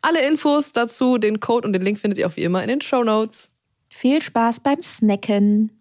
[0.02, 2.82] Alle Infos dazu, den Code und den Link findet ihr auch wie immer in den
[2.82, 3.50] Show Notes.
[3.90, 5.72] Viel Spaß beim Snacken.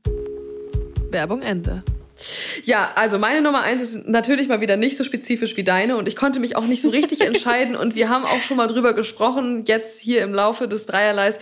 [1.11, 1.83] Werbung Ende.
[2.63, 6.09] Ja, also meine Nummer eins ist natürlich mal wieder nicht so spezifisch wie deine und
[6.09, 8.95] ich konnte mich auch nicht so richtig entscheiden und wir haben auch schon mal drüber
[8.95, 11.39] gesprochen, jetzt hier im Laufe des Dreierleis.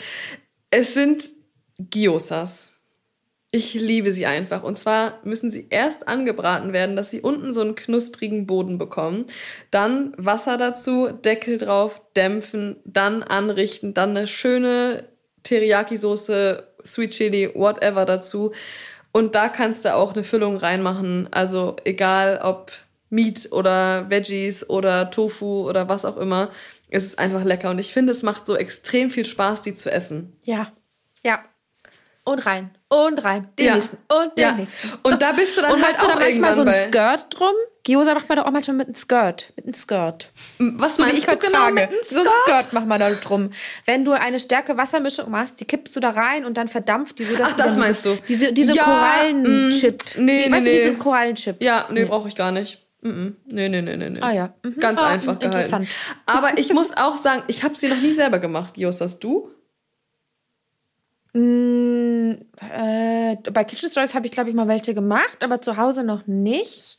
[0.70, 1.32] Es sind
[1.78, 2.72] Gyosas.
[3.54, 4.62] Ich liebe sie einfach.
[4.62, 9.26] Und zwar müssen sie erst angebraten werden, dass sie unten so einen knusprigen Boden bekommen.
[9.70, 15.04] Dann Wasser dazu, Deckel drauf, dämpfen, dann anrichten, dann eine schöne
[15.42, 18.52] Teriyaki-Soße, Sweet Chili, whatever dazu.
[19.12, 21.28] Und da kannst du auch eine Füllung reinmachen.
[21.30, 22.72] Also egal ob
[23.10, 26.48] Meat oder Veggies oder Tofu oder was auch immer.
[26.88, 27.70] Es ist einfach lecker.
[27.70, 30.36] Und ich finde, es macht so extrem viel Spaß, die zu essen.
[30.42, 30.72] Ja,
[31.22, 31.40] ja.
[32.24, 32.70] Und rein.
[32.88, 33.48] Und rein.
[33.58, 33.74] Den Ja.
[33.76, 33.96] nächsten.
[34.08, 34.52] Und den Ja.
[34.52, 34.76] nächsten.
[35.02, 37.26] Und da bist du dann Und halt machst du da auch manchmal so ein Skirt
[37.30, 37.54] drum?
[37.84, 39.52] Gyoza macht man doch auch manchmal mit einem Skirt.
[39.56, 40.30] Mit einem Skirt.
[40.58, 41.88] Was So meinst ich du heute genau trage.
[42.08, 43.50] So ein Skirt macht man da drum.
[43.86, 47.24] Wenn du eine stärke Wassermischung machst, die kippst du da rein und dann verdampft die
[47.24, 48.16] so, dass Ach, du das meinst du.
[48.28, 50.04] Diese, diese Ja, Korallenchip.
[50.16, 50.76] mm, nee, Die- nee, weißt du, nee.
[50.82, 51.56] diese Korallenchip.
[51.62, 52.78] Ja, nee, brauche ich gar nicht.
[53.00, 53.34] Mhm.
[53.46, 54.20] Nee, nee, nee, nee, nee.
[54.20, 54.54] Ah ja.
[54.62, 54.76] Mhm.
[54.78, 55.44] Ganz Ah, einfach gehalten.
[55.58, 55.88] interessant.
[56.26, 58.78] Aber ich muss auch sagen, ich habe sie noch nie selber gemacht.
[58.78, 59.50] Jos, hast du?
[61.34, 66.02] Mm, äh, bei Kitchen Stories habe ich, glaube ich, mal welche gemacht, aber zu Hause
[66.04, 66.98] noch nicht.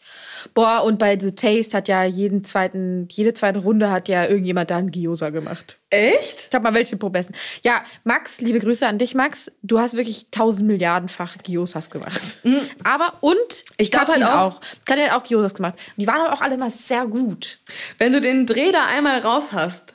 [0.54, 4.72] Boah, und bei The Taste hat ja jeden zweiten, jede zweite Runde hat ja irgendjemand
[4.72, 5.80] da einen Gyoza gemacht.
[5.90, 6.48] Echt?
[6.50, 7.28] Ich habe mal welche probiert.
[7.64, 9.52] Ja, Max, liebe Grüße an dich, Max.
[9.62, 12.40] Du hast wirklich tausend Milliardenfach Gyozas gemacht.
[12.84, 13.36] Aber und
[13.78, 14.62] Ich glaub halt auch- auch.
[14.86, 15.76] Katrin hat auch Gyozas gemacht.
[15.76, 17.60] Und die waren aber auch alle immer sehr gut.
[18.00, 19.94] Wenn du den Dreh da einmal raus hast,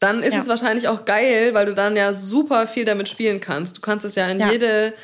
[0.00, 0.40] dann ist Ja.
[0.40, 3.76] es wahrscheinlich auch geil, weil du dann ja super viel damit spielen kannst.
[3.76, 4.50] Du kannst es ja in Ja.
[4.50, 4.94] jede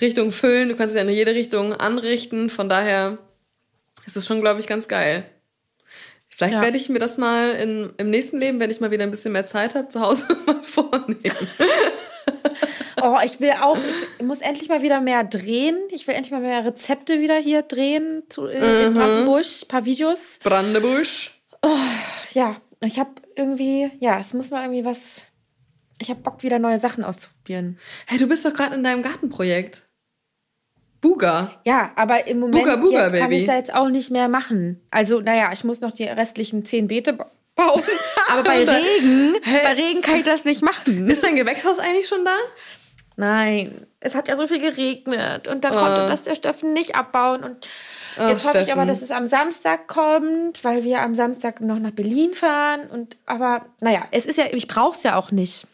[0.00, 2.50] Richtung füllen, du kannst es ja in jede Richtung anrichten.
[2.50, 3.18] Von daher
[4.06, 5.24] ist es schon, glaube ich, ganz geil.
[6.28, 6.62] Vielleicht Ja.
[6.62, 9.32] werde ich mir das mal in, im nächsten Leben, wenn ich mal wieder ein bisschen
[9.32, 11.16] mehr Zeit habe, zu Hause mal vornehmen.
[13.02, 13.78] Oh, ich will auch,
[14.18, 15.78] ich muss endlich mal wieder mehr drehen.
[15.90, 18.86] Ich will endlich mal mehr Rezepte wieder hier drehen zu, in, Mhm.
[18.88, 19.44] in Brandenburg.
[19.62, 20.38] Ein paar Videos.
[20.42, 21.32] Brandebusch.
[22.32, 25.22] Ja, ich habe irgendwie, ja, es muss mal irgendwie was.
[25.98, 27.78] Ich habe Bock, wieder neue Sachen auszuprobieren.
[28.06, 29.86] Hey, du bist doch gerade in deinem Gartenprojekt.
[31.00, 31.52] Buga.
[31.64, 33.36] Ja, aber im Moment Buga, Buga, jetzt kann Baby.
[33.36, 34.80] ich da jetzt auch nicht mehr machen.
[34.90, 37.82] Also, naja, ich muss noch die restlichen zehn Beete ba- bauen.
[38.30, 39.58] Aber bei Regen, Hä?
[39.62, 41.08] bei Regen kann ich das nicht machen.
[41.08, 42.34] Ist dein Gewächshaus eigentlich schon da?
[43.16, 47.42] Nein, es hat ja so viel geregnet und da konnte das der Steffen nicht abbauen.
[47.44, 47.66] Und
[48.18, 48.80] Oh, jetzt hoffe ich Steffen.
[48.80, 52.88] aber, dass es am Samstag kommt, weil wir am Samstag noch nach Berlin fahren.
[52.90, 55.66] Und aber naja, es ist ja, ich brauche es ja auch nicht.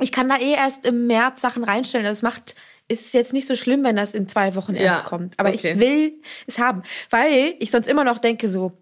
[0.00, 2.06] Ich kann da eh erst im März Sachen reinstellen.
[2.06, 2.54] Das macht
[2.90, 5.34] ist jetzt nicht so schlimm, wenn das in zwei Wochen Ja, erst kommt.
[5.38, 5.72] Aber okay.
[5.74, 6.12] ich will
[6.46, 8.72] es haben, weil ich sonst immer noch denke so.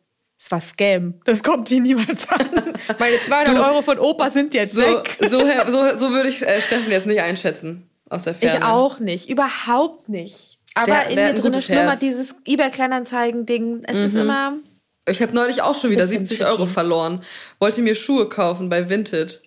[0.41, 1.15] Es war Scam.
[1.25, 2.49] Das kommt hier niemals an.
[3.01, 5.17] Meine 200 Du- Euro von Opa sind jetzt So, weg.
[5.21, 7.91] so, so, so würde ich äh, Steffen jetzt nicht einschätzen.
[8.09, 8.59] Aus der Ferne.
[8.59, 10.61] Ich auch nicht, überhaupt nicht.
[10.75, 13.83] Aber Der- in der mir drin schlummert dieses eBay-Kleinanzeigen-Ding.
[13.85, 14.55] Es ist immer.
[15.09, 16.51] Ich habe neulich auch schon wieder Bisschen 70 tricky.
[16.53, 17.25] Euro verloren.
[17.59, 19.43] Wollte mir Schuhe kaufen bei Vinted.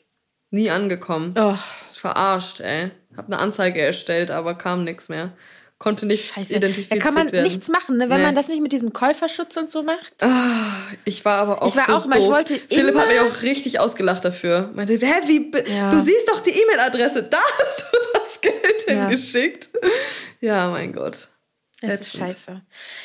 [0.51, 1.33] Nie angekommen.
[1.37, 1.55] Oh.
[1.55, 2.91] Verarscht, ey.
[3.17, 5.31] Hab eine Anzeige erstellt, aber kam nichts mehr.
[5.77, 6.53] Konnte nicht Scheiße.
[6.53, 7.43] identifiziert Da kann man werden.
[7.43, 8.07] nichts machen, ne?
[8.09, 8.25] wenn Nee.
[8.27, 10.13] man das nicht mit diesem Käuferschutz und so macht.
[10.21, 10.73] Ah,
[11.05, 13.41] ich war aber auch Ich war so auch mal, ich wollte Philipp hat mich auch
[13.41, 14.69] richtig ausgelacht dafür.
[14.75, 15.89] Meinte, hä, wie, Ja.
[15.89, 18.93] du siehst doch die E-Mail-Adresse, da hast du das Geld Ja.
[19.07, 19.69] hingeschickt.
[20.39, 21.27] Ja, mein Gott.
[21.81, 22.61] Das ist scheiße.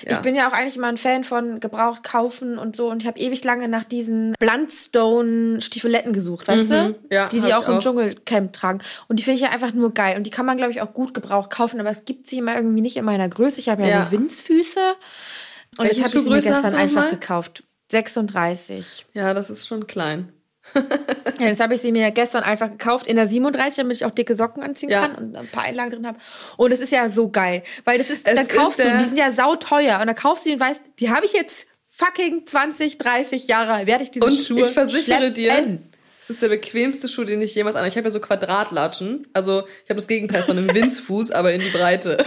[0.07, 0.13] Ja.
[0.13, 3.07] Ich bin ja auch eigentlich immer ein Fan von gebraucht kaufen und so und ich
[3.09, 6.75] habe ewig lange nach diesen Blundstone Stiefeletten gesucht, weißt du?
[6.89, 6.95] Mhm.
[7.11, 7.79] Ja, die die ich auch im auch.
[7.81, 10.73] Dschungelcamp tragen und die finde ich ja einfach nur geil und die kann man glaube
[10.73, 13.61] ich auch gut gebraucht kaufen, aber es gibt sie immer irgendwie nicht in meiner Größe.
[13.61, 14.05] Ich habe ja, Ja.
[14.07, 14.81] so Winzfüße
[15.79, 17.63] und Welche jetzt habe ich sie mir gestern du einfach gekauft.
[17.91, 19.07] 36.
[19.15, 20.33] Ja, das ist schon klein.
[21.39, 24.11] Ja, jetzt habe ich sie mir gestern einfach gekauft in der 37, damit ich auch
[24.11, 25.09] dicke Socken anziehen Ja.
[25.09, 26.19] kann und ein paar Einlagen drin habe.
[26.57, 29.05] Und es ist ja so geil, weil das ist, Es dann kaufst ist du, die
[29.05, 32.47] sind ja sauteuer und dann kaufst du die und weißt, die habe ich jetzt fucking
[32.47, 35.79] 20, 30 Jahre, werde ich diese Und Schuhe ich versichere dir,
[36.21, 37.87] es ist der bequemste Schuh, den ich jemals an.
[37.87, 39.29] Ich habe ja so Quadratlatschen.
[39.33, 42.19] Also ich habe das Gegenteil von einem Winzfuß, aber in die Breite.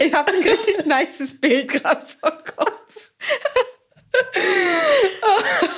[0.00, 3.12] Ich habe ein richtig nices Bild gerade vor Kopf.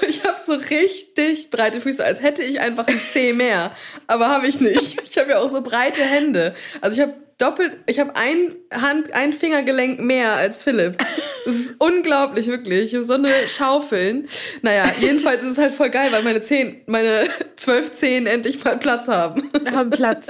[0.09, 3.73] Ich habe so richtig breite Füße, als hätte ich einfach ein Zeh mehr.
[4.07, 5.01] Aber habe ich nicht.
[5.05, 6.55] Ich habe ja auch so breite Hände.
[6.81, 10.99] Also ich habe doppelt, ich habe ein Hand, ein Fingergelenk mehr als Philipp.
[11.45, 12.95] Das ist unglaublich, wirklich.
[12.95, 14.29] Ich so eine Schaufeln.
[14.63, 18.79] Naja, jedenfalls ist es halt voll geil, weil meine Zehen, meine zwölf Zehen endlich mal
[18.79, 19.51] Platz haben.
[19.71, 20.27] Haben Platz.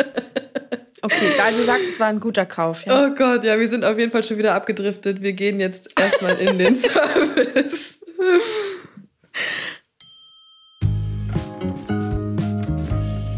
[1.05, 3.05] Okay, also du sagst, es war ein guter Kauf, ja.
[3.05, 5.21] Oh Gott, ja, wir sind auf jeden Fall schon wieder abgedriftet.
[5.21, 7.99] Wir gehen jetzt erstmal in den Service.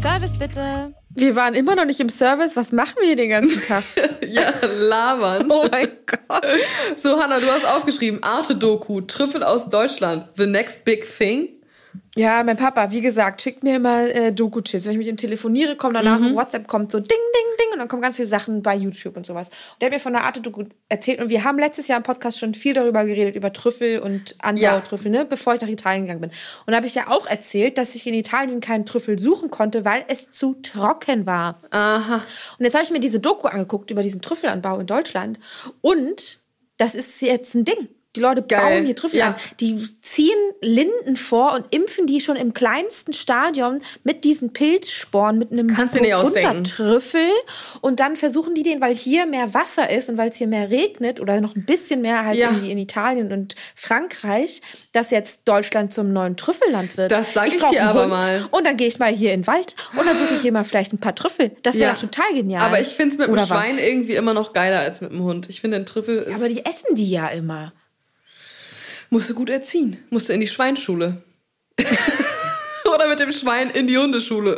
[0.01, 0.93] Service bitte.
[1.09, 2.55] Wir waren immer noch nicht im Service.
[2.55, 3.83] Was machen wir hier den ganzen Tag?
[4.25, 5.49] Ja, labern.
[5.49, 6.45] Oh mein Gott.
[6.95, 11.56] So, Hanna, du hast aufgeschrieben, Arte-Doku, Trüffel aus Deutschland, the next big thing.
[12.17, 14.85] Ja, mein Papa, wie gesagt, schickt mir immer äh, Doku-Tipps.
[14.85, 17.79] Wenn ich mit ihm telefoniere, kommt danach auf WhatsApp, kommt so ding, ding, ding und
[17.79, 19.49] dann kommen ganz viele Sachen bei YouTube und sowas.
[19.49, 22.39] Und der hat mir von der Arte-Doku erzählt und wir haben letztes Jahr im Podcast
[22.39, 26.31] schon viel darüber geredet, über Trüffel und Anbautrüffel, ne, bevor ich nach Italien gegangen bin.
[26.65, 29.85] Und da habe ich ja auch erzählt, dass ich in Italien keinen Trüffel suchen konnte,
[29.85, 31.61] weil es zu trocken war.
[31.69, 32.23] Aha.
[32.57, 35.39] Und jetzt habe ich mir diese Doku angeguckt über diesen Trüffelanbau in Deutschland.
[35.81, 36.39] Und
[36.77, 37.89] das ist jetzt ein Ding.
[38.17, 38.59] Die Leute Geil.
[38.77, 39.27] bauen hier Trüffel Ja.
[39.27, 39.35] an.
[39.59, 45.51] Die ziehen Linden vor und impfen die schon im kleinsten Stadion mit diesen Pilzsporen, mit
[45.51, 46.63] einem Kannst du dir nicht ausdenken.
[46.63, 47.29] Trüffel.
[47.81, 50.69] Und dann versuchen die den, weil hier mehr Wasser ist und weil es hier mehr
[50.69, 52.49] regnet oder noch ein bisschen mehr als Ja.
[52.49, 54.61] irgendwie in Italien und Frankreich,
[54.93, 57.11] dass jetzt Deutschland zum neuen Trüffelland wird.
[57.11, 58.45] Das sag ich brauch dir aber Hund mal.
[58.51, 60.63] Und dann gehe ich mal hier in den Wald und dann suche ich hier mal
[60.63, 61.51] vielleicht ein paar Trüffel.
[61.63, 61.95] Das wäre Ja.
[61.97, 62.61] total genial.
[62.63, 63.83] Aber ich finde es mit dem Schwein was?
[63.85, 65.47] irgendwie immer noch geiler als mit dem Hund.
[65.49, 67.73] Ich finde den Trüffel ist, Aber die essen die ja immer.
[69.09, 70.03] Musst du gut erziehen.
[70.09, 71.23] Musst du in die Schweinschule.
[72.93, 74.57] Oder mit dem Schwein in die Hundeschule.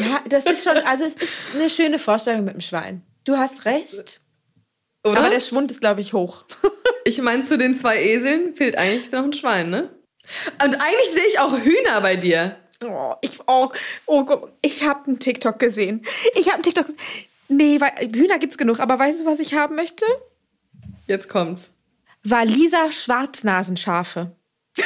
[0.00, 3.02] Ja, das ist schon, also es ist eine schöne Vorstellung mit dem Schwein.
[3.24, 4.20] Du hast recht.
[5.04, 5.18] Oder?
[5.18, 6.44] Aber der Schwund ist, glaube ich, hoch.
[7.04, 9.90] ich meine, zu den zwei Eseln fehlt eigentlich noch ein Schwein, ne?
[10.64, 12.56] Und eigentlich sehe ich auch Hühner bei dir.
[12.84, 13.70] Oh, ich, oh,
[14.06, 16.04] oh, guck, ich habe einen TikTok gesehen.
[16.34, 16.86] Ich habe einen TikTok.
[17.48, 18.80] Nee, weil, Hühner gibt's genug.
[18.80, 20.04] Aber weißt du, was ich haben möchte?
[21.06, 21.72] Jetzt kommt's.
[22.24, 24.32] Waliser Schwarznasenschafe.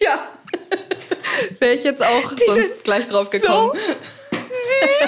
[0.00, 0.28] Ja.
[1.58, 3.72] Wäre ich jetzt auch sonst gleich drauf gekommen.
[4.30, 4.38] So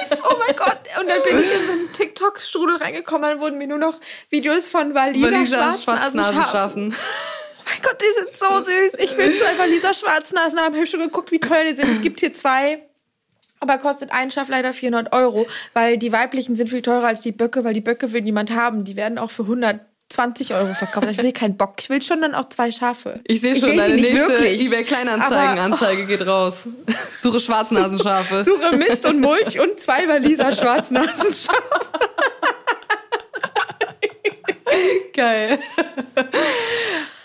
[0.08, 0.20] süß.
[0.28, 0.80] Oh mein Gott.
[0.98, 3.30] Und dann bin ich in so einen TikTok-Strudel reingekommen.
[3.30, 4.00] Dann wurden mir nur noch
[4.30, 5.82] Videos von Waliser Schwarznasenschafen.
[5.84, 6.94] Schwarznasenschafen.
[6.94, 8.94] Oh mein Gott, die sind so süß.
[8.98, 10.74] Ich will zwei Waliser Schwarznasen haben.
[10.74, 11.88] Ich habe schon geguckt, wie teuer die sind.
[11.88, 12.89] Es gibt hier zwei.
[13.60, 17.32] Aber kostet ein Schaf leider 400 Euro, weil die weiblichen sind viel teurer als die
[17.32, 18.84] Böcke, weil die Böcke will niemand haben.
[18.84, 21.08] Die werden auch für 120 Euro verkauft.
[21.10, 21.74] Ich will keinen Bock.
[21.78, 23.20] Ich will schon dann auch zwei Schafe.
[23.24, 24.64] Ich sehe schon, sie deine nächste wirklich.
[24.64, 26.66] eBay Kleinanzeigen-Anzeige geht raus.
[27.16, 28.42] Suche Schwarznasenschafe.
[28.42, 31.62] Suche Mist und Mulch und zwei Waliser Schwarznasenschafe.
[35.14, 35.58] Geil.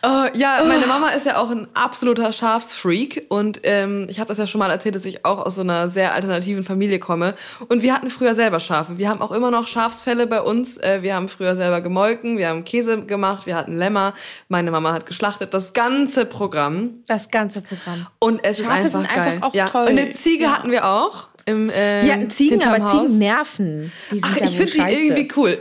[0.06, 4.38] Äh, ja, meine Mama ist ja auch ein absoluter Schafsfreak und ähm, ich habe das
[4.38, 7.34] ja schon mal erzählt, dass ich auch aus so einer sehr alternativen Familie komme
[7.70, 8.98] und wir hatten früher selber Schafe.
[8.98, 10.78] Wir haben auch immer noch Schafsfälle bei uns.
[10.78, 14.14] Äh, wir haben früher selber gemolken, wir haben Käse gemacht, wir hatten Lämmer.
[14.48, 18.08] Meine Mama hat geschlachtet, das ganze Programm Das ganze Programm.
[18.20, 19.18] und es ist Schafe einfach sind geil.
[19.20, 19.66] einfach auch ja.
[19.66, 19.84] toll.
[19.90, 20.58] Und eine Ziege Ja.
[20.58, 22.88] hatten wir auch im äh, Wir hatten Ziegen, aber.
[22.92, 23.92] Ziegen nerven.
[24.22, 25.58] Ach, ja ich finde die irgendwie cool.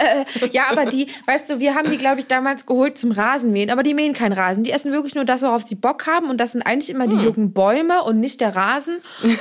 [0.52, 3.82] Ja, aber die, weißt du, wir haben die, glaube ich, damals geholt zum Rasenmähen, aber
[3.82, 4.64] die mähen keinen Rasen.
[4.64, 6.30] Die essen wirklich nur das, worauf sie Bock haben.
[6.30, 7.24] Und das sind eigentlich immer die Hm.
[7.24, 8.98] jungen Bäume und nicht der Rasen.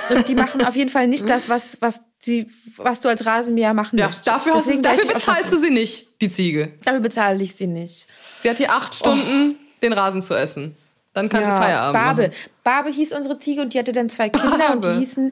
[0.10, 3.74] Und die machen auf jeden Fall nicht das, was, was, sie, was du als Rasenmäher
[3.74, 4.28] machen Ja, möchtest.
[4.28, 6.74] dafür, hast Deswegen dafür bezahlst du sie nicht, die Ziege.
[6.84, 8.08] Dafür bezahle ich sie nicht.
[8.42, 10.76] Sie hat hier acht Stunden, den Rasen zu essen.
[11.14, 12.22] Dann kann sie Feierabend Barbe.
[12.24, 12.34] machen.
[12.64, 14.94] Barbe hieß unsere Ziege und die hatte dann zwei Kinder und Barbe.
[14.94, 15.32] die hießen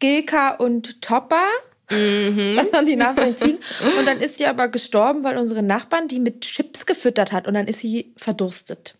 [0.00, 1.44] Gilka und Topper.
[1.92, 2.56] Mhm.
[2.56, 3.58] Das waren die den Ziegen.
[3.98, 7.54] Und dann ist sie aber gestorben, weil unsere Nachbarn die mit Chips gefüttert hat und
[7.54, 8.96] dann ist sie verdurstet.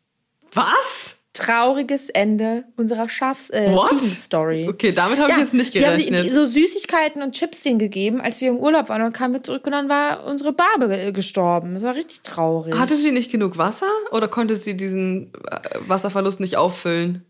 [0.53, 1.17] Was?
[1.33, 3.75] Trauriges Ende unserer Schafs äh?
[3.89, 4.69] Ziegen-Story.
[4.69, 6.25] Okay, damit habe ich jetzt nicht Die haben gerechnet.
[6.25, 9.01] sie so Süßigkeiten und Chips denen gegeben, als wir im Urlaub waren.
[9.01, 11.73] Und dann kamen wir zurück und dann war unsere Barbe äh, gestorben.
[11.73, 12.79] Das war richtig traurig.
[12.79, 17.25] Hatte sie nicht genug Wasser oder konnte sie diesen äh, Wasserverlust nicht auffüllen?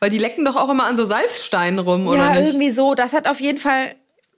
[0.00, 2.48] Weil die lecken doch auch immer an so Salzsteinen rum, oder ja, nicht?
[2.48, 2.94] irgendwie so.
[2.94, 3.94] Das hat auf jeden Fall.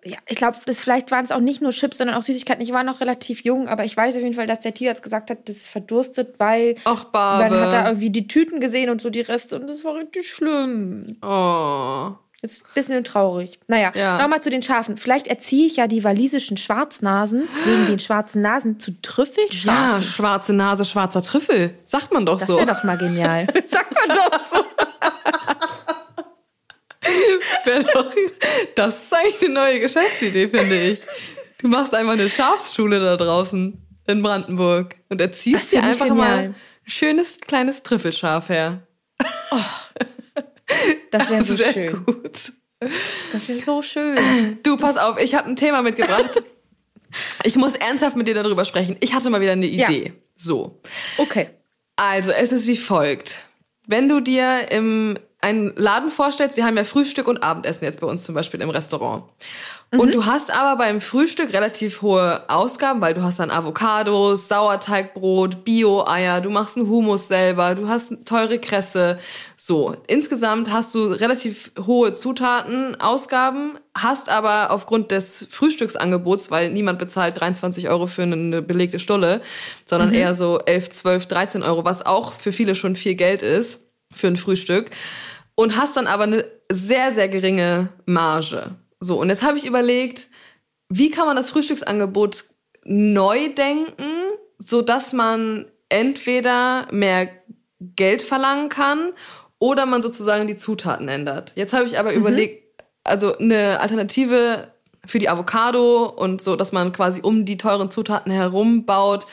[0.06, 2.62] Ja, ich glaube, das vielleicht waren es auch nicht nur Chips, sondern auch Süßigkeiten.
[2.62, 5.30] Ich war noch relativ jung, aber ich weiß auf jeden Fall, dass der Tierarzt gesagt
[5.30, 7.48] hat, das ist verdurstet, weil Ach, Barbe.
[7.54, 10.30] dann hat er irgendwie die Tüten gesehen und so die Reste und das war richtig
[10.30, 11.16] schlimm.
[11.22, 12.10] Oh.
[12.42, 13.58] Ist ein bisschen traurig.
[13.68, 14.18] Naja, Ja.
[14.18, 14.98] nochmal zu den Schafen.
[14.98, 20.02] Vielleicht erziehe ich ja die walisischen Schwarznasen wegen den schwarzen Nasen zu Ja, Trüffelschafen.
[20.02, 21.72] schwarze Nase, schwarzer Trüffel.
[21.86, 22.56] Sagt man doch das so.
[22.58, 23.46] wäre doch mal genial.
[23.70, 24.62] Sagt man doch so.
[27.94, 28.14] Doch,
[28.74, 31.00] das ist eigentlich eine neue Geschäftsidee, finde ich.
[31.58, 36.54] Du machst einfach eine Schafsschule da draußen in Brandenburg und erziehst dir einfach mal ein
[36.86, 38.86] schönes kleines Trüffelschaf her.
[41.10, 42.04] Das wäre so Sehr schön.
[42.04, 42.52] gut.
[43.32, 44.58] Das wäre so schön.
[44.62, 46.42] Du, pass auf, ich habe ein Thema mitgebracht.
[47.44, 48.96] Ich muss ernsthaft mit dir darüber sprechen.
[49.00, 49.88] Ich hatte mal wieder eine Ja.
[49.88, 50.12] Idee.
[50.36, 50.80] So.
[51.16, 51.48] Okay.
[51.96, 53.38] Also, es ist wie folgt.
[53.86, 58.06] Wenn du dir im einen Laden vorstellst, wir haben ja Frühstück und Abendessen jetzt bei
[58.06, 59.24] uns zum Beispiel im Restaurant.
[59.90, 65.62] Und du hast aber beim Frühstück relativ hohe Ausgaben, weil du hast dann Avocados, Sauerteigbrot,
[65.64, 69.18] Bio-Eier, du machst einen Hummus selber, du hast teure Kresse.
[69.58, 77.38] So, insgesamt hast du relativ hohe Zutatenausgaben, hast aber aufgrund des Frühstücksangebots, weil niemand bezahlt
[77.38, 79.42] 23 Euro für eine belegte Stulle,
[79.84, 83.83] sondern eher so 11, 12, 13 Euro, was auch für viele schon viel Geld ist
[84.14, 84.90] für ein Frühstück
[85.54, 88.74] und hast dann aber eine sehr, sehr geringe Marge.
[89.00, 90.28] So, und jetzt habe ich überlegt,
[90.88, 92.44] wie kann man das Frühstücksangebot
[92.84, 94.04] neu denken,
[94.58, 97.28] so dass man entweder mehr
[97.80, 99.12] Geld verlangen kann
[99.58, 101.52] oder man sozusagen die Zutaten ändert.
[101.54, 104.68] Jetzt habe ich aber überlegt, also eine Alternative
[105.06, 109.26] für die Avocado und so, dass man quasi um die teuren Zutaten herum baut.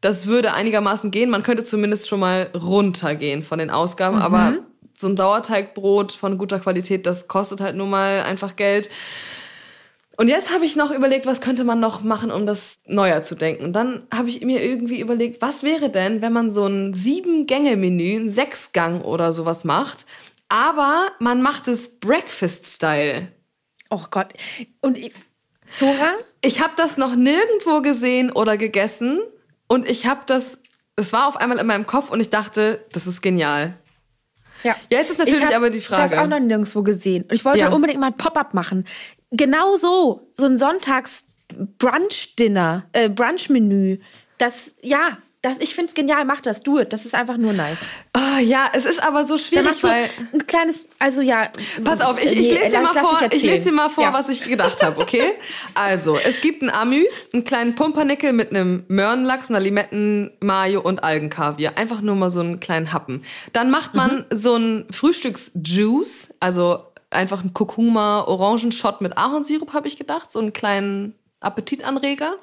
[0.00, 1.30] Das würde einigermaßen gehen.
[1.30, 4.58] Man könnte zumindest schon mal runtergehen von den Ausgaben, aber
[4.96, 8.90] so ein Sauerteigbrot von guter Qualität, das kostet halt nun mal einfach Geld.
[10.16, 13.34] Und jetzt habe ich noch überlegt, was könnte man noch machen, um das neuer zu
[13.34, 13.64] denken.
[13.64, 18.16] Und dann habe ich mir irgendwie überlegt, was wäre denn, wenn man so ein Sieben-Gänge-Menü,
[18.16, 20.04] ein Sechs-Gang oder sowas macht,
[20.50, 23.28] aber man macht es Breakfast-Style.
[23.88, 24.34] Oh Gott.
[24.82, 25.12] Und ich,
[25.72, 26.12] Zora?
[26.42, 29.20] Ich habe das noch nirgendwo gesehen oder gegessen
[29.70, 30.58] und ich habe das,
[30.96, 33.74] es war auf einmal in meinem Kopf und ich dachte, das ist genial.
[34.64, 34.74] Ja.
[34.90, 36.10] Jetzt ist natürlich Ich aber die Frage.
[36.10, 37.22] Das auch noch nirgendwo gesehen.
[37.22, 37.68] Und ich wollte Ja.
[37.70, 38.84] unbedingt mal ein Pop-up machen.
[39.30, 40.28] Genau so.
[40.34, 43.98] So ein Sonntags-Brunch-Dinner, äh, Brunch-Menü.
[44.38, 46.24] Das, ja, das, ich finde es genial.
[46.26, 46.92] Mach das, do it.
[46.92, 47.78] Das ist einfach nur nice.
[48.12, 51.50] Ah, ja, es ist aber so Dann schwierig, weil ein kleines, also ja.
[51.82, 54.04] Pass auf, ich, ich nee, lese dir lass- vor, dich ich lese dir mal vor,
[54.04, 54.24] erzählen.
[54.24, 55.32] was ich gedacht habe, okay?
[55.74, 61.02] Also, es gibt ein Amüs, einen kleinen Pumpernickel mit einem Möhrenlachs, einer Limetten, Mayo und
[61.04, 61.78] Algenkaviar.
[61.78, 63.22] Einfach nur mal so einen kleinen Happen.
[63.54, 69.96] Dann macht man so einen Frühstücksjuice, also einfach einen Kurkuma Orangenshot mit Ahornsirup, habe ich
[69.96, 72.34] gedacht, so einen kleinen Appetitanreger.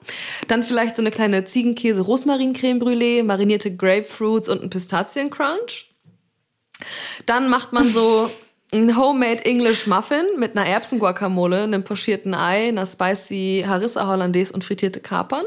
[0.47, 5.95] Dann vielleicht so eine kleine Ziegenkäse Rosmarin Creme Brûlée, marinierte Grapefruits und ein Pistaziencrunch.
[7.25, 8.29] Dann macht man so
[8.73, 14.63] ein Homemade English Muffin mit einer Erbsenguacamole, einem pochierten Ei, einer spicy Harissa Hollandaise und
[14.65, 15.45] frittierte Kapern.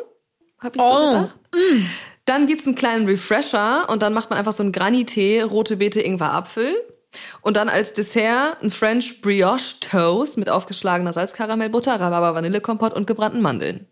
[0.59, 1.11] Hab ich so Oh.
[1.11, 1.31] gedacht.
[2.27, 6.01] Dann gibt's einen kleinen Refresher und dann macht man einfach so einen Granny-Tee, rote Beete,
[6.01, 6.75] Ingwer, Apfel.
[7.41, 13.41] Und dann als Dessert ein French Brioche Toast mit aufgeschlagener Salzkaramellbutter, Rhabarber Vanillekompott und gebrannten
[13.41, 13.87] Mandeln.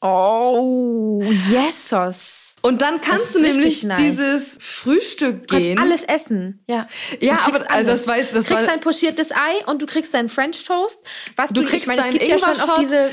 [0.00, 2.54] Oh, yesos.
[2.60, 3.98] Und dann kannst du nämlich nice.
[3.98, 5.78] dieses Frühstück Du kannst gehen.
[5.78, 6.88] alles essen, ja.
[7.20, 10.12] Ja, Du aber, also das weiß- das du kriegst dein pochiertes Ei und du kriegst
[10.12, 10.98] deinen French Toast.
[11.36, 13.10] Was Du du, kriegst ich meine, es gibt ja schon auch diese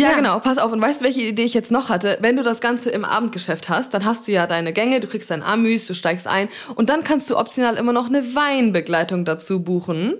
[0.00, 0.16] Ja, Ja.
[0.16, 0.38] genau.
[0.40, 0.72] Pass auf.
[0.72, 2.18] Und weißt du, welche Idee ich jetzt noch hatte?
[2.20, 5.30] Wenn du das Ganze im Abendgeschäft hast, dann hast du ja deine Gänge, du kriegst
[5.30, 9.62] dein Amüs, du steigst ein und dann kannst du optional immer noch eine Weinbegleitung dazu
[9.62, 10.14] buchen.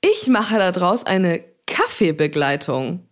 [0.00, 3.06] Ich mache daraus eine Kaffeebegleitung.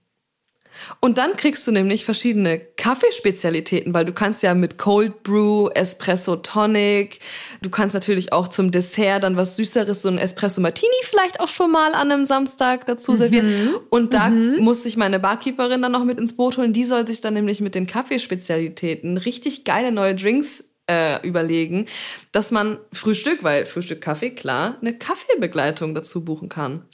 [1.01, 6.37] Und dann kriegst du nämlich verschiedene Kaffeespezialitäten, weil du kannst ja mit Cold Brew, Espresso
[6.37, 7.21] Tonic,
[7.63, 11.49] du kannst natürlich auch zum Dessert dann was Süßeres, so ein Espresso Martini vielleicht auch
[11.49, 13.75] schon mal an einem Samstag dazu servieren.
[13.91, 16.73] Und da muss sich meine Barkeeperin dann noch mit ins Boot holen.
[16.73, 21.87] Die soll sich dann nämlich mit den Kaffeespezialitäten richtig geile neue Drinks äh, überlegen,
[22.33, 26.87] dass man Frühstück, weil Frühstück Kaffee, klar, eine Kaffeebegleitung dazu buchen kann.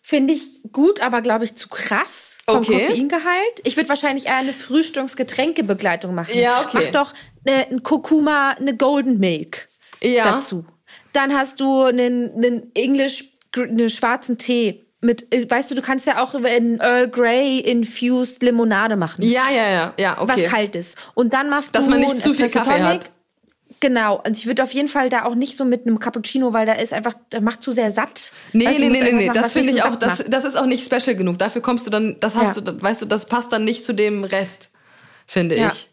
[0.00, 2.86] Finde ich gut, aber glaube ich zu krass vom Okay.
[2.86, 3.60] Koffeingehalt.
[3.64, 6.36] Ich würde wahrscheinlich eher eine Frühstücksgetränkebegleitung machen.
[6.38, 6.90] Ja, okay.
[6.92, 7.14] Mach doch
[7.44, 9.68] äh, ein Kurkuma, eine Golden Milk
[10.02, 10.32] Ja.
[10.32, 10.64] dazu.
[11.12, 13.24] Dann hast du einen, einen English,
[13.56, 18.42] einen schwarzen Tee mit, äh, weißt du, du kannst ja auch in Earl Grey infused
[18.42, 19.22] Limonade machen.
[19.22, 20.42] Ja, ja, ja, ja, okay.
[20.44, 20.96] Was kalt ist.
[21.14, 23.10] Und dann machst Dass du man nicht zu viel Kaffee hat.
[23.82, 24.22] Genau.
[24.24, 26.74] Und ich würde auf jeden Fall da auch nicht so mit einem Cappuccino, weil da
[26.74, 28.30] ist einfach, der macht zu sehr satt.
[28.52, 29.30] Nee, du, nee, nee, nee, nee.
[29.34, 30.32] Das finde ich auch, das, macht.
[30.32, 31.38] das ist auch nicht special genug.
[31.38, 32.62] Dafür kommst du dann, das hast Ja.
[32.62, 34.70] du, dann- weißt du, das passt dann nicht zu dem Rest,
[35.26, 35.66] finde Ja.
[35.66, 35.88] ich.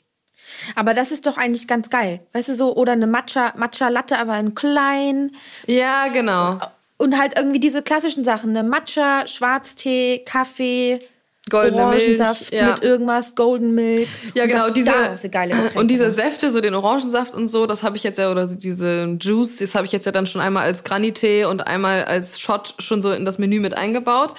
[0.76, 2.20] Aber das ist doch eigentlich ganz geil.
[2.34, 5.32] Weißt du, so, oder eine Matcha, Matcha Latte, aber in klein.
[5.66, 6.60] Ja, genau.
[6.98, 8.62] Und halt irgendwie diese klassischen Sachen, ne?
[8.62, 11.00] Matcha, Schwarztee, Kaffee,
[11.50, 12.72] Goldene Orangensaft Milch, ja.
[12.72, 14.08] mit irgendwas, Golden Milk.
[14.36, 14.92] Ja, Und genau, diese,
[15.76, 16.18] und diese machst.
[16.18, 19.76] Säfte, so den Orangensaft und so, das habe ich jetzt ja, oder diese Juice, das
[19.76, 23.12] habe ich jetzt ja dann schon einmal als Granitee und einmal als Shot schon so
[23.12, 24.34] in das Menü mit eingebaut.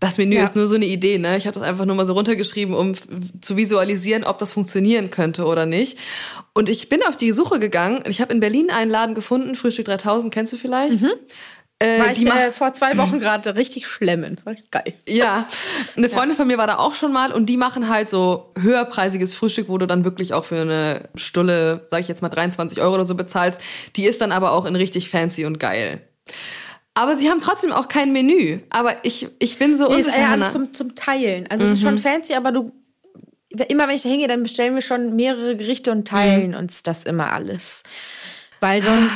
[0.00, 0.44] Das Menü Ja.
[0.44, 1.36] ist nur so eine Idee, ne?
[1.36, 2.94] Ich habe das einfach nur mal so runtergeschrieben, um
[3.40, 5.98] zu visualisieren, ob das funktionieren könnte oder nicht.
[6.54, 8.04] Und ich bin auf die Suche gegangen.
[8.06, 11.00] Ich habe in Berlin einen Laden gefunden, Frühstück 3000, kennst du vielleicht?
[11.80, 14.40] Äh, War ich äh, vor zwei Wochen gerade richtig schlemmen.
[14.44, 14.94] War echt geil.
[15.06, 15.48] ja,
[15.96, 19.34] eine Freundin von mir war da auch schon mal und die machen halt so höherpreisiges
[19.34, 22.94] Frühstück, wo du dann wirklich auch für eine Stulle, sag ich jetzt mal 23 Euro
[22.94, 23.60] oder so bezahlst.
[23.94, 26.00] Die ist dann aber auch in richtig fancy und geil.
[26.94, 28.58] Aber sie haben trotzdem auch kein Menü.
[28.70, 30.18] Aber ich, ich bin so Nee, ist unsicher.
[30.18, 30.42] eher Hannah.
[30.46, 31.46] alles zum, zum Teilen.
[31.48, 32.72] Also es ist schon fancy, aber du
[33.68, 37.04] immer wenn ich da hingehe, dann bestellen wir schon mehrere Gerichte und teilen uns das
[37.04, 37.82] immer alles.
[38.60, 39.12] Weil sonst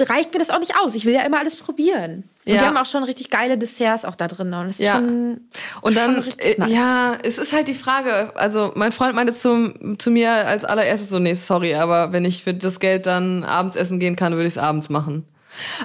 [0.00, 0.94] reicht mir das auch nicht aus.
[0.94, 2.24] Ich will ja immer alles probieren.
[2.44, 2.58] Und Ja.
[2.58, 4.52] die haben auch schon richtig geile Desserts auch da drin.
[4.52, 4.96] Und Ja.
[4.96, 5.40] schon
[5.80, 6.70] Und dann, äh, nice.
[6.70, 11.08] ja, es ist halt die Frage, also mein Freund meinte zu, zu mir als allererstes
[11.08, 14.46] so, nee, sorry, aber wenn ich für das Geld dann abends essen gehen kann, würde
[14.48, 15.24] ich es abends machen.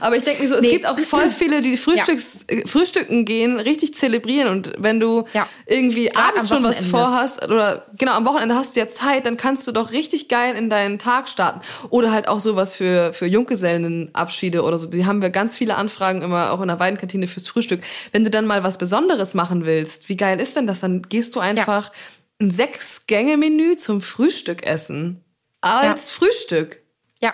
[0.02, 0.72] Aber ich denke mir so, es Nee.
[0.72, 5.48] gibt auch voll viele, die Frühstücks, äh, Frühstücken gehen, richtig zelebrieren und wenn du Ja.
[5.66, 9.38] irgendwie Gerade abends schon was vorhast oder genau am Wochenende hast du ja Zeit, dann
[9.38, 13.26] kannst du doch richtig geil in deinen Tag starten oder halt auch sowas für für
[13.26, 14.88] Junggesellenabschiede oder so.
[14.88, 17.82] Die haben wir ganz viele Anfragen immer auch in der Weidenkantine fürs Frühstück.
[18.12, 20.80] Wenn du dann mal was Besonderes machen willst, wie geil ist denn das?
[20.80, 21.92] Dann gehst du einfach
[22.40, 25.24] ein Sechs-Gänge-Menü zum Frühstück essen
[25.62, 26.82] als Frühstück.
[27.20, 27.34] Ja,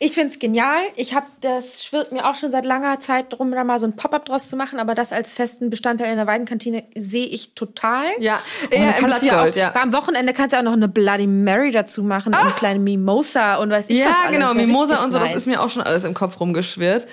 [0.00, 0.82] ich find's genial.
[0.96, 3.96] Ich habe das schwirrt mir auch schon seit langer Zeit drum, da mal so ein
[3.96, 8.04] Pop-up draus zu machen, aber das als festen Bestandteil in der Weidenkantine sehe ich total.
[8.18, 9.74] Ja, eher im du ja Blattgold, auch, ja.
[9.76, 13.56] Am Wochenende kannst du auch noch eine Bloody Mary dazu machen und eine kleine Mimosa
[13.56, 14.32] und weiß ich was Ja, alles.
[14.32, 15.36] genau, Das ja Mimosa richtig und so, das nice.
[15.38, 17.06] ist mir auch schon alles im Kopf rumgeschwirrt.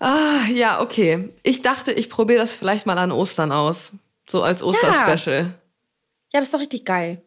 [0.00, 1.28] Ah, ja, okay.
[1.44, 3.92] Ich dachte, ich probiere das vielleicht mal an Ostern aus.
[4.28, 5.54] So als Osterspecial.
[6.32, 7.22] Ja, das ist doch richtig geil.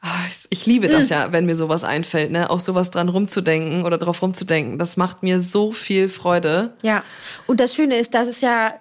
[0.00, 2.50] Ah, ich, ich liebe das ja, wenn mir sowas einfällt, ne?
[2.50, 4.78] Auf sowas dran rumzudenken oder drauf rumzudenken.
[4.78, 6.74] Das macht mir so viel Freude.
[6.82, 7.02] Ja.
[7.46, 8.74] Und das Schöne ist, das ist ja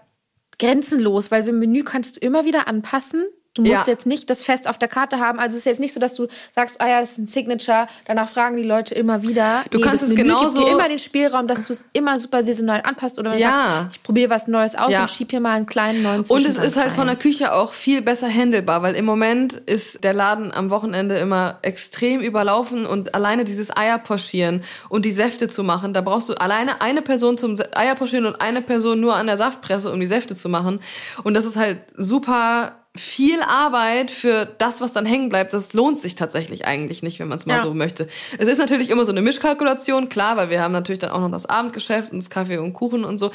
[0.59, 3.25] grenzenlos, weil so ein Menü kannst du immer wieder anpassen.
[3.55, 3.83] Du musst Ja.
[3.87, 5.39] jetzt nicht das fest auf der Karte haben.
[5.39, 7.87] Also es ist jetzt nicht so, dass du sagst, ah ja, das ist ein Signature.
[8.05, 9.63] Danach fragen die Leute immer wieder.
[9.71, 12.17] Du kannst das es Menü genauso- gibt dir immer den Spielraum, dass du es immer
[12.17, 13.49] super saisonal anpasst oder wenn du Ja.
[13.83, 15.01] sagst, ich probiere was Neues aus Ja.
[15.03, 17.07] und schieb hier mal einen kleinen neuen Und es ist halt von rein.
[17.07, 21.59] der Küche auch viel besser handelbar, weil im Moment ist der Laden am Wochenende immer
[21.61, 26.81] extrem überlaufen und alleine dieses Eierposchieren und die Säfte zu machen, da brauchst du alleine
[26.81, 30.49] eine Person zum Eierposchieren und eine Person nur an der Saftpresse, um die Säfte zu
[30.49, 30.81] machen.
[31.23, 35.53] Und das ist halt super viel Arbeit für das, was dann hängen bleibt.
[35.53, 37.63] Das lohnt sich tatsächlich eigentlich nicht, wenn man es mal Ja.
[37.63, 38.07] so möchte.
[38.37, 41.31] Es ist natürlich immer so eine Mischkalkulation, klar, weil wir haben natürlich dann auch noch
[41.31, 43.31] das Abendgeschäft und das Kaffee und Kuchen und so.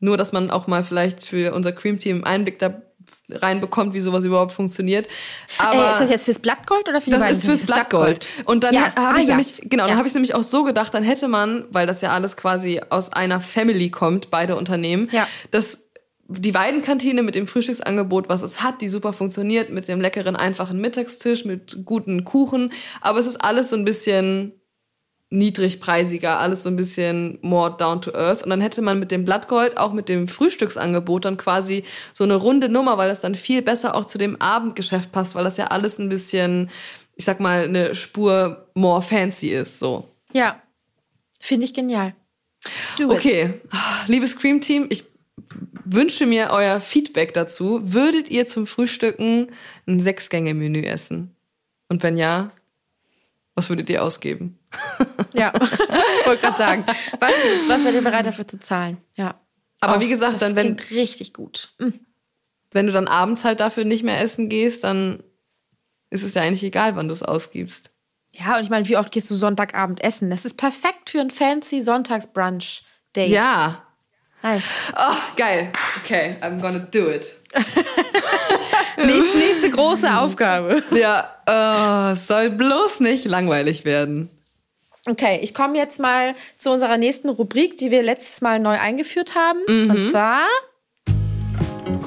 [0.00, 2.80] Nur, dass man auch mal vielleicht für unser Cream-Team Einblick da
[3.30, 5.06] reinbekommt, wie sowas überhaupt funktioniert.
[5.58, 8.26] Aber Ey, ist das jetzt fürs Blattgold oder für die das ist fürs Blattgold.
[8.44, 8.82] Und dann Ja.
[8.82, 9.28] ha- habe Ah, ich ja.
[9.36, 9.96] nämlich, genau, dann Ja.
[9.96, 13.12] habe ich nämlich auch so gedacht, dann hätte man, weil das ja alles quasi aus
[13.12, 15.26] einer Family kommt, beide Unternehmen, Ja.
[15.50, 15.81] dass
[16.38, 20.80] die Weidenkantine mit dem Frühstücksangebot, was es hat, die super funktioniert, mit dem leckeren, einfachen
[20.80, 24.52] Mittagstisch, mit guten Kuchen, aber es ist alles so ein bisschen
[25.30, 28.42] niedrigpreisiger, alles so ein bisschen more down to earth.
[28.42, 32.34] Und dann hätte man mit dem Blattgold auch mit dem Frühstücksangebot dann quasi so eine
[32.34, 35.66] runde Nummer, weil das dann viel besser auch zu dem Abendgeschäft passt, weil das ja
[35.66, 36.70] alles ein bisschen,
[37.16, 40.06] ich sag mal, eine Spur more fancy ist, so.
[40.34, 40.60] Ja.
[41.40, 42.14] Finde ich genial.
[42.98, 43.18] Do it.
[43.18, 43.60] Okay,
[44.06, 45.04] liebes Cream Team, ich
[45.84, 47.80] wünsche mir euer Feedback dazu.
[47.82, 49.52] Würdet ihr zum Frühstücken
[49.86, 51.34] ein Sechsgänge-Menü essen?
[51.88, 52.50] Und wenn ja,
[53.54, 54.58] was würdet ihr ausgeben?
[55.34, 55.50] Ja.
[56.26, 56.84] Wollte gerade sagen.
[56.86, 57.32] Was,
[57.66, 58.98] was wärt ihr bereit dafür zu zahlen?
[59.14, 59.40] Ja.
[59.80, 61.72] Aber Auch, wie gesagt, das dann wenn, klingt richtig gut.
[61.78, 62.00] Mhm.
[62.70, 65.22] wenn du dann abends halt dafür nicht mehr essen gehst, dann
[66.10, 67.90] ist es ja eigentlich egal, wann du es ausgibst.
[68.34, 70.28] Ja, und ich meine, wie oft gehst du Sonntagabend essen?
[70.28, 73.30] Das ist perfekt für ein fancy Sonntagsbrunch-Date.
[73.30, 73.86] Ja.
[74.42, 74.64] Nice.
[74.96, 75.70] Oh, geil.
[76.02, 77.38] Okay, I'm gonna do it.
[78.96, 80.82] Nächste, nächste große Aufgabe.
[80.90, 84.30] Ja, es soll bloß nicht langweilig werden.
[85.08, 89.34] Okay, ich komme jetzt mal zu unserer nächsten Rubrik, die wir letztes Mal neu eingeführt
[89.34, 89.60] haben.
[89.90, 90.46] Und zwar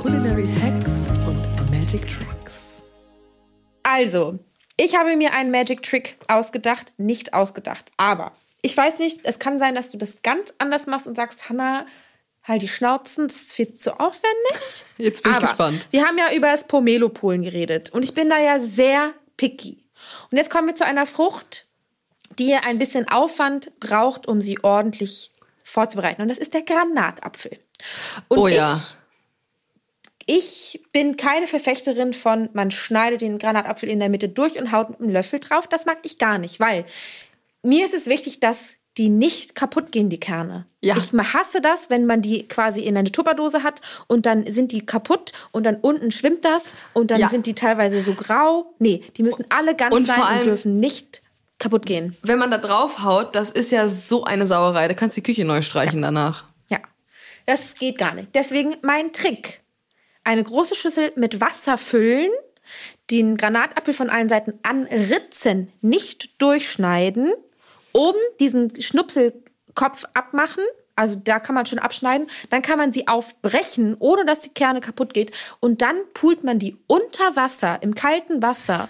[0.02, 0.92] Culinary Hacks
[1.28, 2.82] und Magic Tricks.
[3.84, 4.40] Also,
[4.78, 7.92] Ich habe mir einen Magic Trick ausgedacht, nicht ausgedacht.
[7.98, 8.32] Aber
[8.62, 11.86] ich weiß nicht, es kann sein, dass du das ganz anders machst und sagst, Hannah,
[12.48, 14.84] halt die Schnauzen, das ist viel zu aufwendig.
[14.98, 15.88] Jetzt bin ich Aber gespannt.
[15.92, 19.84] Wir haben ja über das Pomelo-Polen geredet und ich bin da ja sehr picky.
[20.30, 21.68] Und jetzt kommen wir zu einer Frucht,
[22.38, 25.32] die ein bisschen Aufwand braucht, um sie ordentlich
[25.64, 26.22] vorzubereiten.
[26.22, 27.58] Und das ist der Granatapfel.
[28.28, 28.80] Und Oh ja.
[30.26, 34.72] Ich, ich bin keine Verfechterin von, man schneidet den Granatapfel in der Mitte durch und
[34.72, 35.68] haut mit einem Löffel drauf.
[35.68, 36.86] Das mag ich gar nicht, weil
[37.64, 40.66] mir ist es wichtig, dass die nicht kaputt gehen, die Kerne.
[40.82, 40.96] Ja.
[40.98, 44.86] Ich hasse das, wenn man die quasi in eine Tupperdose hat und dann sind die
[44.86, 47.30] kaputt und dann unten schwimmt das und dann Ja.
[47.30, 48.74] sind die teilweise so grau.
[48.80, 51.22] Nee, die müssen alle ganz Und sein allem- und dürfen nicht
[51.60, 52.16] kaputt gehen.
[52.22, 54.88] Wenn man da drauf haut, das ist ja so eine Sauerei.
[54.88, 56.46] Da kannst du die Küche neu streichen danach.
[56.70, 56.80] Ja,
[57.46, 58.34] das geht gar nicht.
[58.36, 59.62] Deswegen mein Trick.
[60.24, 62.30] Eine große Schüssel mit Wasser füllen,
[63.12, 67.34] den Granatapfel von allen Seiten anritzen, nicht durchschneiden,
[67.96, 70.64] oben diesen Schnupselkopf abmachen,
[70.98, 74.80] also da kann man schon abschneiden, dann kann man sie aufbrechen, ohne dass die Kerne
[74.80, 78.88] kaputt geht und dann pult man die unter Wasser, im kalten Wasser,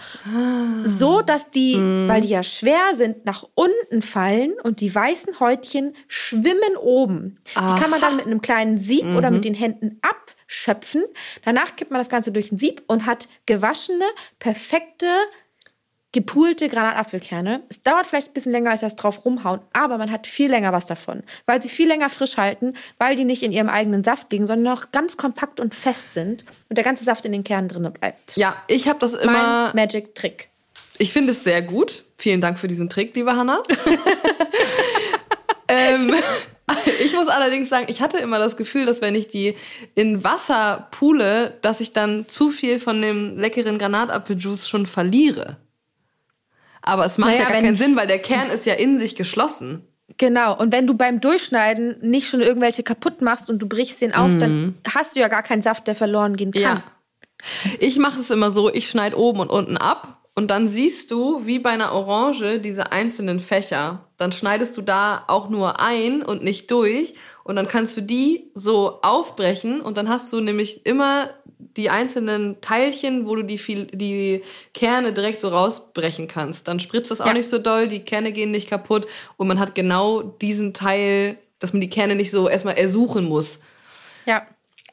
[0.84, 1.76] so dass die,
[2.08, 7.39] weil die ja schwer sind, nach unten fallen und die weißen Häutchen schwimmen oben.
[7.49, 11.03] Die kann man dann mit einem kleinen Sieb oder mit den Händen abschöpfen.
[11.43, 14.06] Danach kippt man das Ganze durch ein Sieb und hat gewaschene,
[14.38, 15.08] perfekte,
[16.16, 17.61] gepulte Granatapfelkerne.
[17.68, 20.72] Es dauert vielleicht ein bisschen länger als das drauf rumhauen, aber man hat viel länger
[20.72, 24.32] was davon, weil sie viel länger frisch halten, weil die nicht in ihrem eigenen Saft
[24.32, 27.68] liegen, sondern noch ganz kompakt und fest sind und der ganze Saft in den Kernen
[27.68, 28.38] drin bleibt.
[28.38, 29.72] Ja, ich habe das Mein immer.
[29.76, 30.47] Magic Trick.
[30.97, 32.05] Ich finde es sehr gut.
[32.18, 33.61] Vielen Dank für diesen Trick, liebe Hanna.
[35.68, 36.16] ähm,
[37.03, 39.57] ich muss allerdings sagen, ich hatte immer das Gefühl, dass wenn ich die
[39.95, 45.57] in Wasser pule, dass ich dann zu viel von dem leckeren Granatapfeljuice schon verliere.
[46.86, 49.16] Aber es macht Naja, ja gar keinen Sinn, weil der Kern ist ja in sich
[49.16, 49.88] geschlossen.
[50.18, 54.14] Genau, und wenn du beim Durchschneiden nicht schon irgendwelche kaputt machst und du brichst den
[54.14, 56.62] auf, dann hast du ja gar keinen Saft, der verloren gehen kann.
[56.62, 56.84] Ja.
[57.80, 61.46] Ich mache es immer so, ich schneide oben und unten ab und dann siehst du,
[61.46, 64.06] wie bei einer Orange, diese einzelnen Fächer.
[64.18, 67.16] Dann schneidest du da auch nur ein und nicht durch
[67.46, 72.60] und dann kannst du die so aufbrechen und dann hast du nämlich immer die einzelnen
[72.62, 76.68] Teilchen, wo du die, viel, die Kerne direkt so rausbrechen kannst.
[76.68, 77.34] Dann spritzt das auch Ja.
[77.34, 79.08] nicht so doll, die Kerne gehen nicht kaputt
[79.38, 83.60] und man hat genau diesen Teil, dass man die Kerne nicht so erstmal ersuchen muss.
[84.26, 84.46] Ja.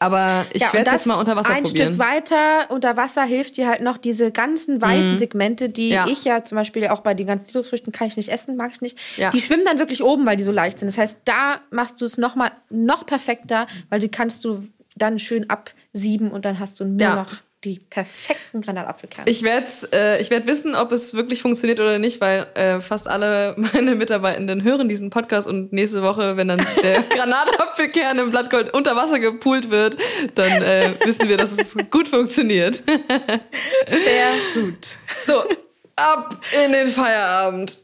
[0.03, 1.94] Aber ich ja, werde das jetzt mal unter Wasser ein probieren.
[1.94, 6.07] Stück weiter unter Wasser hilft dir halt noch diese ganzen weißen Segmente, die Ja.
[6.09, 8.80] ich ja zum Beispiel auch bei den ganzen Zitrusfrüchten kann ich nicht essen, mag ich
[8.80, 8.98] nicht.
[9.16, 9.30] Ja.
[9.30, 10.88] Die schwimmen dann wirklich oben, weil die so leicht sind.
[10.88, 15.18] Das heißt, da machst du es noch mal noch perfekter, weil die kannst du dann
[15.18, 17.32] schön absieben und dann hast du nur noch
[17.64, 19.30] die perfekten Granatapfelkerne.
[19.30, 23.08] Ich werde äh, ich werd wissen, ob es wirklich funktioniert oder nicht, weil äh, fast
[23.08, 28.74] alle meine Mitarbeitenden hören diesen Podcast und nächste Woche, wenn dann der Granatapfelkern im Blattgold
[28.74, 29.96] unter Wasser gepult wird,
[30.34, 32.76] dann äh, wissen wir, dass es gut funktioniert.
[32.86, 34.98] Sehr gut.
[35.24, 35.44] So,
[35.96, 37.80] ab in den Feierabend.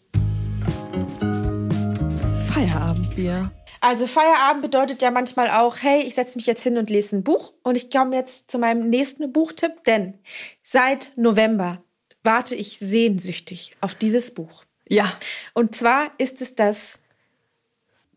[2.53, 3.53] Feierabendbier.
[3.89, 7.23] Also Feierabend bedeutet ja manchmal auch, hey, ich setze mich jetzt hin und lese ein
[7.23, 7.55] Buch.
[7.63, 10.19] Und ich komme jetzt zu meinem nächsten Buchtipp, denn
[10.63, 11.83] seit November
[12.23, 14.65] warte ich sehnsüchtig auf dieses Buch.
[14.91, 15.11] Ja,
[15.55, 16.99] Und zwar ist es das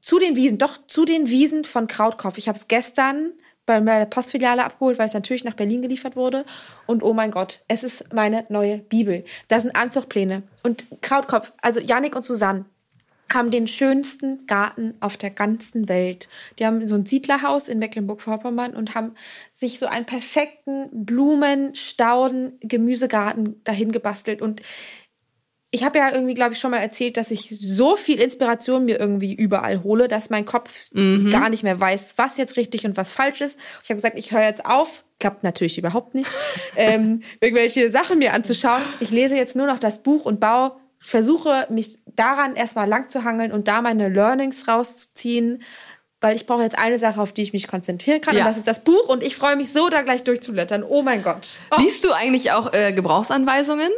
[0.01, 2.37] zu den Wiesen, doch zu den Wiesen von Krautkopf.
[2.37, 3.31] Ich habe es gestern
[3.65, 6.43] bei der Postfiliale abgeholt, weil es natürlich nach Berlin geliefert wurde.
[6.85, 9.23] Und oh mein Gott, es ist meine neue Bibel.
[9.47, 10.43] Da sind Anzugpläne.
[10.63, 12.65] Und Krautkopf, also Yannick und Susanne,
[13.33, 16.29] haben den schönsten Garten auf der ganzen Welt.
[16.59, 19.13] Die haben so ein Siedlerhaus in Mecklenburg-Vorpommern und haben
[19.53, 24.41] sich so einen perfekten Blumen, Stauden, Gemüsegarten dahin gebastelt.
[24.41, 24.61] Und
[25.73, 28.99] ich habe ja irgendwie, glaube ich, schon mal erzählt, dass ich so viel Inspiration mir
[28.99, 30.91] irgendwie überall hole, dass mein Kopf
[31.31, 33.57] gar nicht mehr weiß, was jetzt richtig und was falsch ist.
[33.81, 35.05] Ich habe gesagt, ich höre jetzt auf.
[35.19, 36.29] Klappt natürlich überhaupt nicht,
[36.75, 38.81] ähm, irgendwelche Sachen mir anzuschauen.
[38.99, 43.23] Ich lese jetzt nur noch das Buch und baue, versuche mich daran erstmal lang zu
[43.23, 45.63] hangeln und da meine Learnings rauszuziehen.
[46.23, 48.35] Weil ich brauche jetzt eine Sache, auf die ich mich konzentrieren kann.
[48.35, 48.41] Ja.
[48.41, 49.09] Und das ist das Buch.
[49.09, 50.83] Und ich freue mich so, da gleich durchzublättern.
[50.83, 51.57] Oh mein Gott.
[51.75, 51.81] Oh.
[51.81, 53.89] liest du eigentlich auch äh, Gebrauchsanweisungen?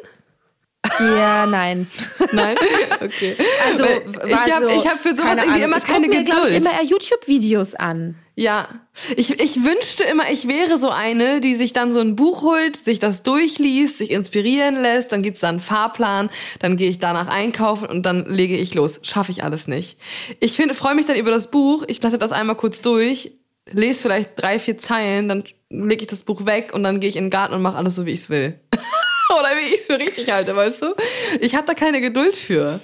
[0.99, 1.87] Ja, nein.
[2.33, 2.57] Nein?
[3.01, 3.37] Okay.
[3.65, 5.63] Also, ich habe so, hab für sowas irgendwie Ahnung.
[5.63, 6.51] immer ich keine mir, Geduld.
[6.51, 8.15] Ich immer eher YouTube-Videos an.
[8.35, 8.67] Ja,
[9.15, 12.75] ich, ich wünschte immer, ich wäre so eine, die sich dann so ein Buch holt,
[12.75, 17.27] sich das durchliest, sich inspirieren lässt, dann gibt's da einen Fahrplan, dann gehe ich danach
[17.27, 18.99] einkaufen und dann lege ich los.
[19.03, 19.99] Schaffe ich alles nicht.
[20.39, 23.33] Ich finde, freue mich dann über das Buch, ich blätter das einmal kurz durch,
[23.71, 27.17] lese vielleicht drei, vier Zeilen, dann lege ich das Buch weg und dann gehe ich
[27.17, 28.59] in den Garten und mache alles so, wie ich's will.
[29.29, 30.95] Oder wie ich es für richtig halte, weißt du?
[31.39, 32.79] Ich habe da keine Geduld für.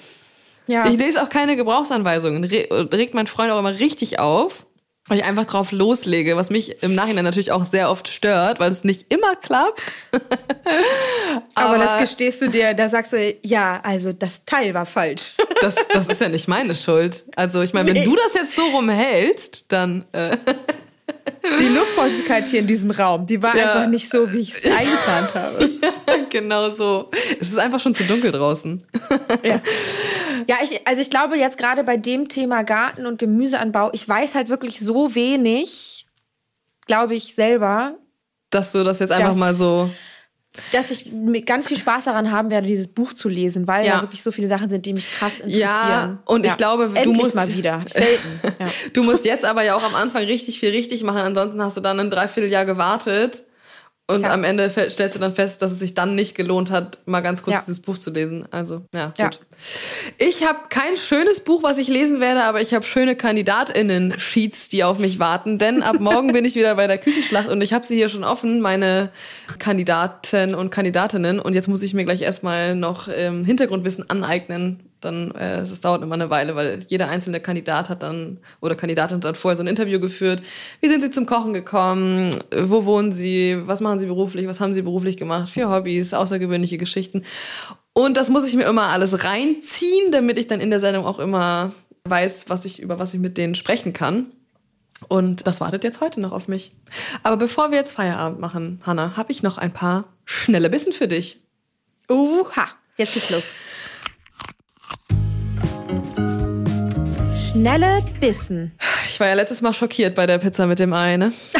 [0.67, 0.87] Ja.
[0.87, 2.43] Ich lese auch keine Gebrauchsanweisungen.
[2.43, 4.67] Re regt mein Freund auch immer richtig auf,
[5.09, 8.71] weil ich einfach drauf loslege, was mich im Nachhinein natürlich auch sehr oft stört, weil
[8.71, 9.81] es nicht immer klappt.
[11.55, 15.31] aber, das gestehst du dir, da sagst du, ja, also das Teil war falsch.
[15.61, 17.25] das, das ist ja nicht meine Schuld.
[17.35, 18.05] Also ich meine, wenn Nee.
[18.05, 20.37] du das jetzt so rumhältst, dann äh,
[21.59, 23.73] Die Luftfeuchtigkeit hier in diesem Raum, die war Ja.
[23.73, 25.69] einfach nicht so, wie ich es eingeplant habe.
[26.29, 27.09] genau so.
[27.39, 28.85] Es ist einfach schon zu dunkel draußen.
[29.43, 29.61] Ja,
[30.47, 34.35] ja ich, also ich glaube jetzt gerade bei dem Thema Garten und Gemüseanbau, ich weiß
[34.35, 36.05] halt wirklich so wenig,
[36.87, 37.95] glaube ich selber,
[38.49, 39.89] Dass du das jetzt einfach mal so.
[40.71, 41.11] Dass ich
[41.45, 43.97] ganz viel Spaß daran haben werde, dieses Buch zu lesen, weil Ja.
[43.97, 45.61] da wirklich so viele Sachen sind, die mich krass interessieren.
[45.61, 47.83] Ja, und ich glaube, du Endlich musst- mal wieder.
[47.89, 48.41] Selten.
[48.59, 48.67] Ja.
[48.93, 51.81] Du musst jetzt aber ja auch am Anfang richtig viel richtig machen, ansonsten hast du
[51.81, 53.43] dann ein Dreivierteljahr gewartet
[54.09, 54.31] und Ja.
[54.31, 57.43] am Ende stellst du dann fest, dass es sich dann nicht gelohnt hat, mal ganz
[57.43, 57.59] kurz Ja.
[57.61, 58.45] dieses Buch zu lesen.
[58.51, 59.17] Also, ja, gut.
[59.17, 59.29] Ja.
[60.17, 64.83] Ich habe kein schönes Buch, was ich lesen werde, aber ich habe schöne KandidatInnen-Sheets, die
[64.83, 67.85] auf mich warten, denn ab morgen bin ich wieder bei der Küchenschlacht und ich habe
[67.85, 69.11] sie hier schon offen, meine
[69.59, 74.79] Kandidaten und Kandidatinnen und jetzt muss ich mir gleich erstmal noch ähm, Hintergrundwissen aneignen.
[75.01, 79.17] Dann, äh, das dauert immer eine Weile, weil jeder einzelne Kandidat hat dann oder Kandidatin
[79.17, 80.41] hat dann vorher so ein Interview geführt.
[80.81, 82.35] Wie sind sie zum Kochen gekommen?
[82.51, 83.57] Wo wohnen sie?
[83.65, 84.47] Was machen sie beruflich?
[84.47, 85.49] Was haben sie beruflich gemacht?
[85.49, 87.23] Für Hobbys, außergewöhnliche Geschichten.
[87.93, 91.19] Und das muss ich mir immer alles reinziehen, damit ich dann in der Sendung auch
[91.19, 91.71] immer
[92.05, 94.27] weiß, was ich, über was ich mit denen sprechen kann.
[95.07, 96.73] Und das wartet jetzt heute noch auf mich.
[97.23, 101.07] Aber bevor wir jetzt Feierabend machen, Hanna, habe ich noch ein paar schnelle Bissen für
[101.07, 101.39] dich.
[102.09, 103.53] Uha, jetzt geht's los.
[107.59, 108.71] Schnelle Bissen.
[109.09, 111.33] Ich war ja letztes Mal schockiert bei der Pizza mit dem Ei, ne?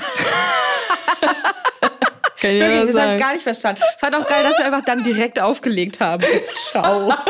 [2.39, 3.81] Kann ich Wirklich, das habe ich gar nicht verstanden.
[3.97, 6.23] Fand auch geil, dass wir einfach dann direkt aufgelegt haben.
[6.71, 7.13] Ciao.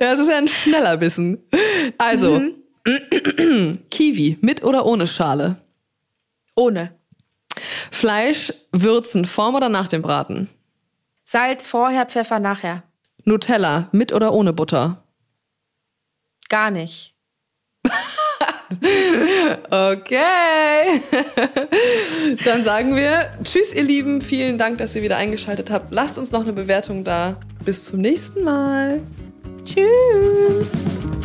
[0.00, 1.42] Ja, es ist ja ein schneller Bissen.
[1.98, 2.40] Also,
[3.90, 5.56] Kiwi, mit oder ohne Schale?
[6.54, 6.92] Ohne.
[7.90, 10.48] Fleisch würzen, vorm oder nach dem Braten?
[11.24, 12.84] Salz vorher, Pfeffer nachher.
[13.24, 15.02] Nutella, mit oder ohne Butter?
[16.48, 17.17] Gar nicht.
[19.70, 21.00] Okay.
[22.44, 24.22] Dann sagen wir Tschüss, ihr Lieben.
[24.22, 25.90] Vielen Dank, dass ihr wieder eingeschaltet habt.
[25.90, 27.36] Lasst uns noch eine Bewertung da.
[27.64, 29.00] Bis zum nächsten Mal.
[29.64, 31.17] Tschüss.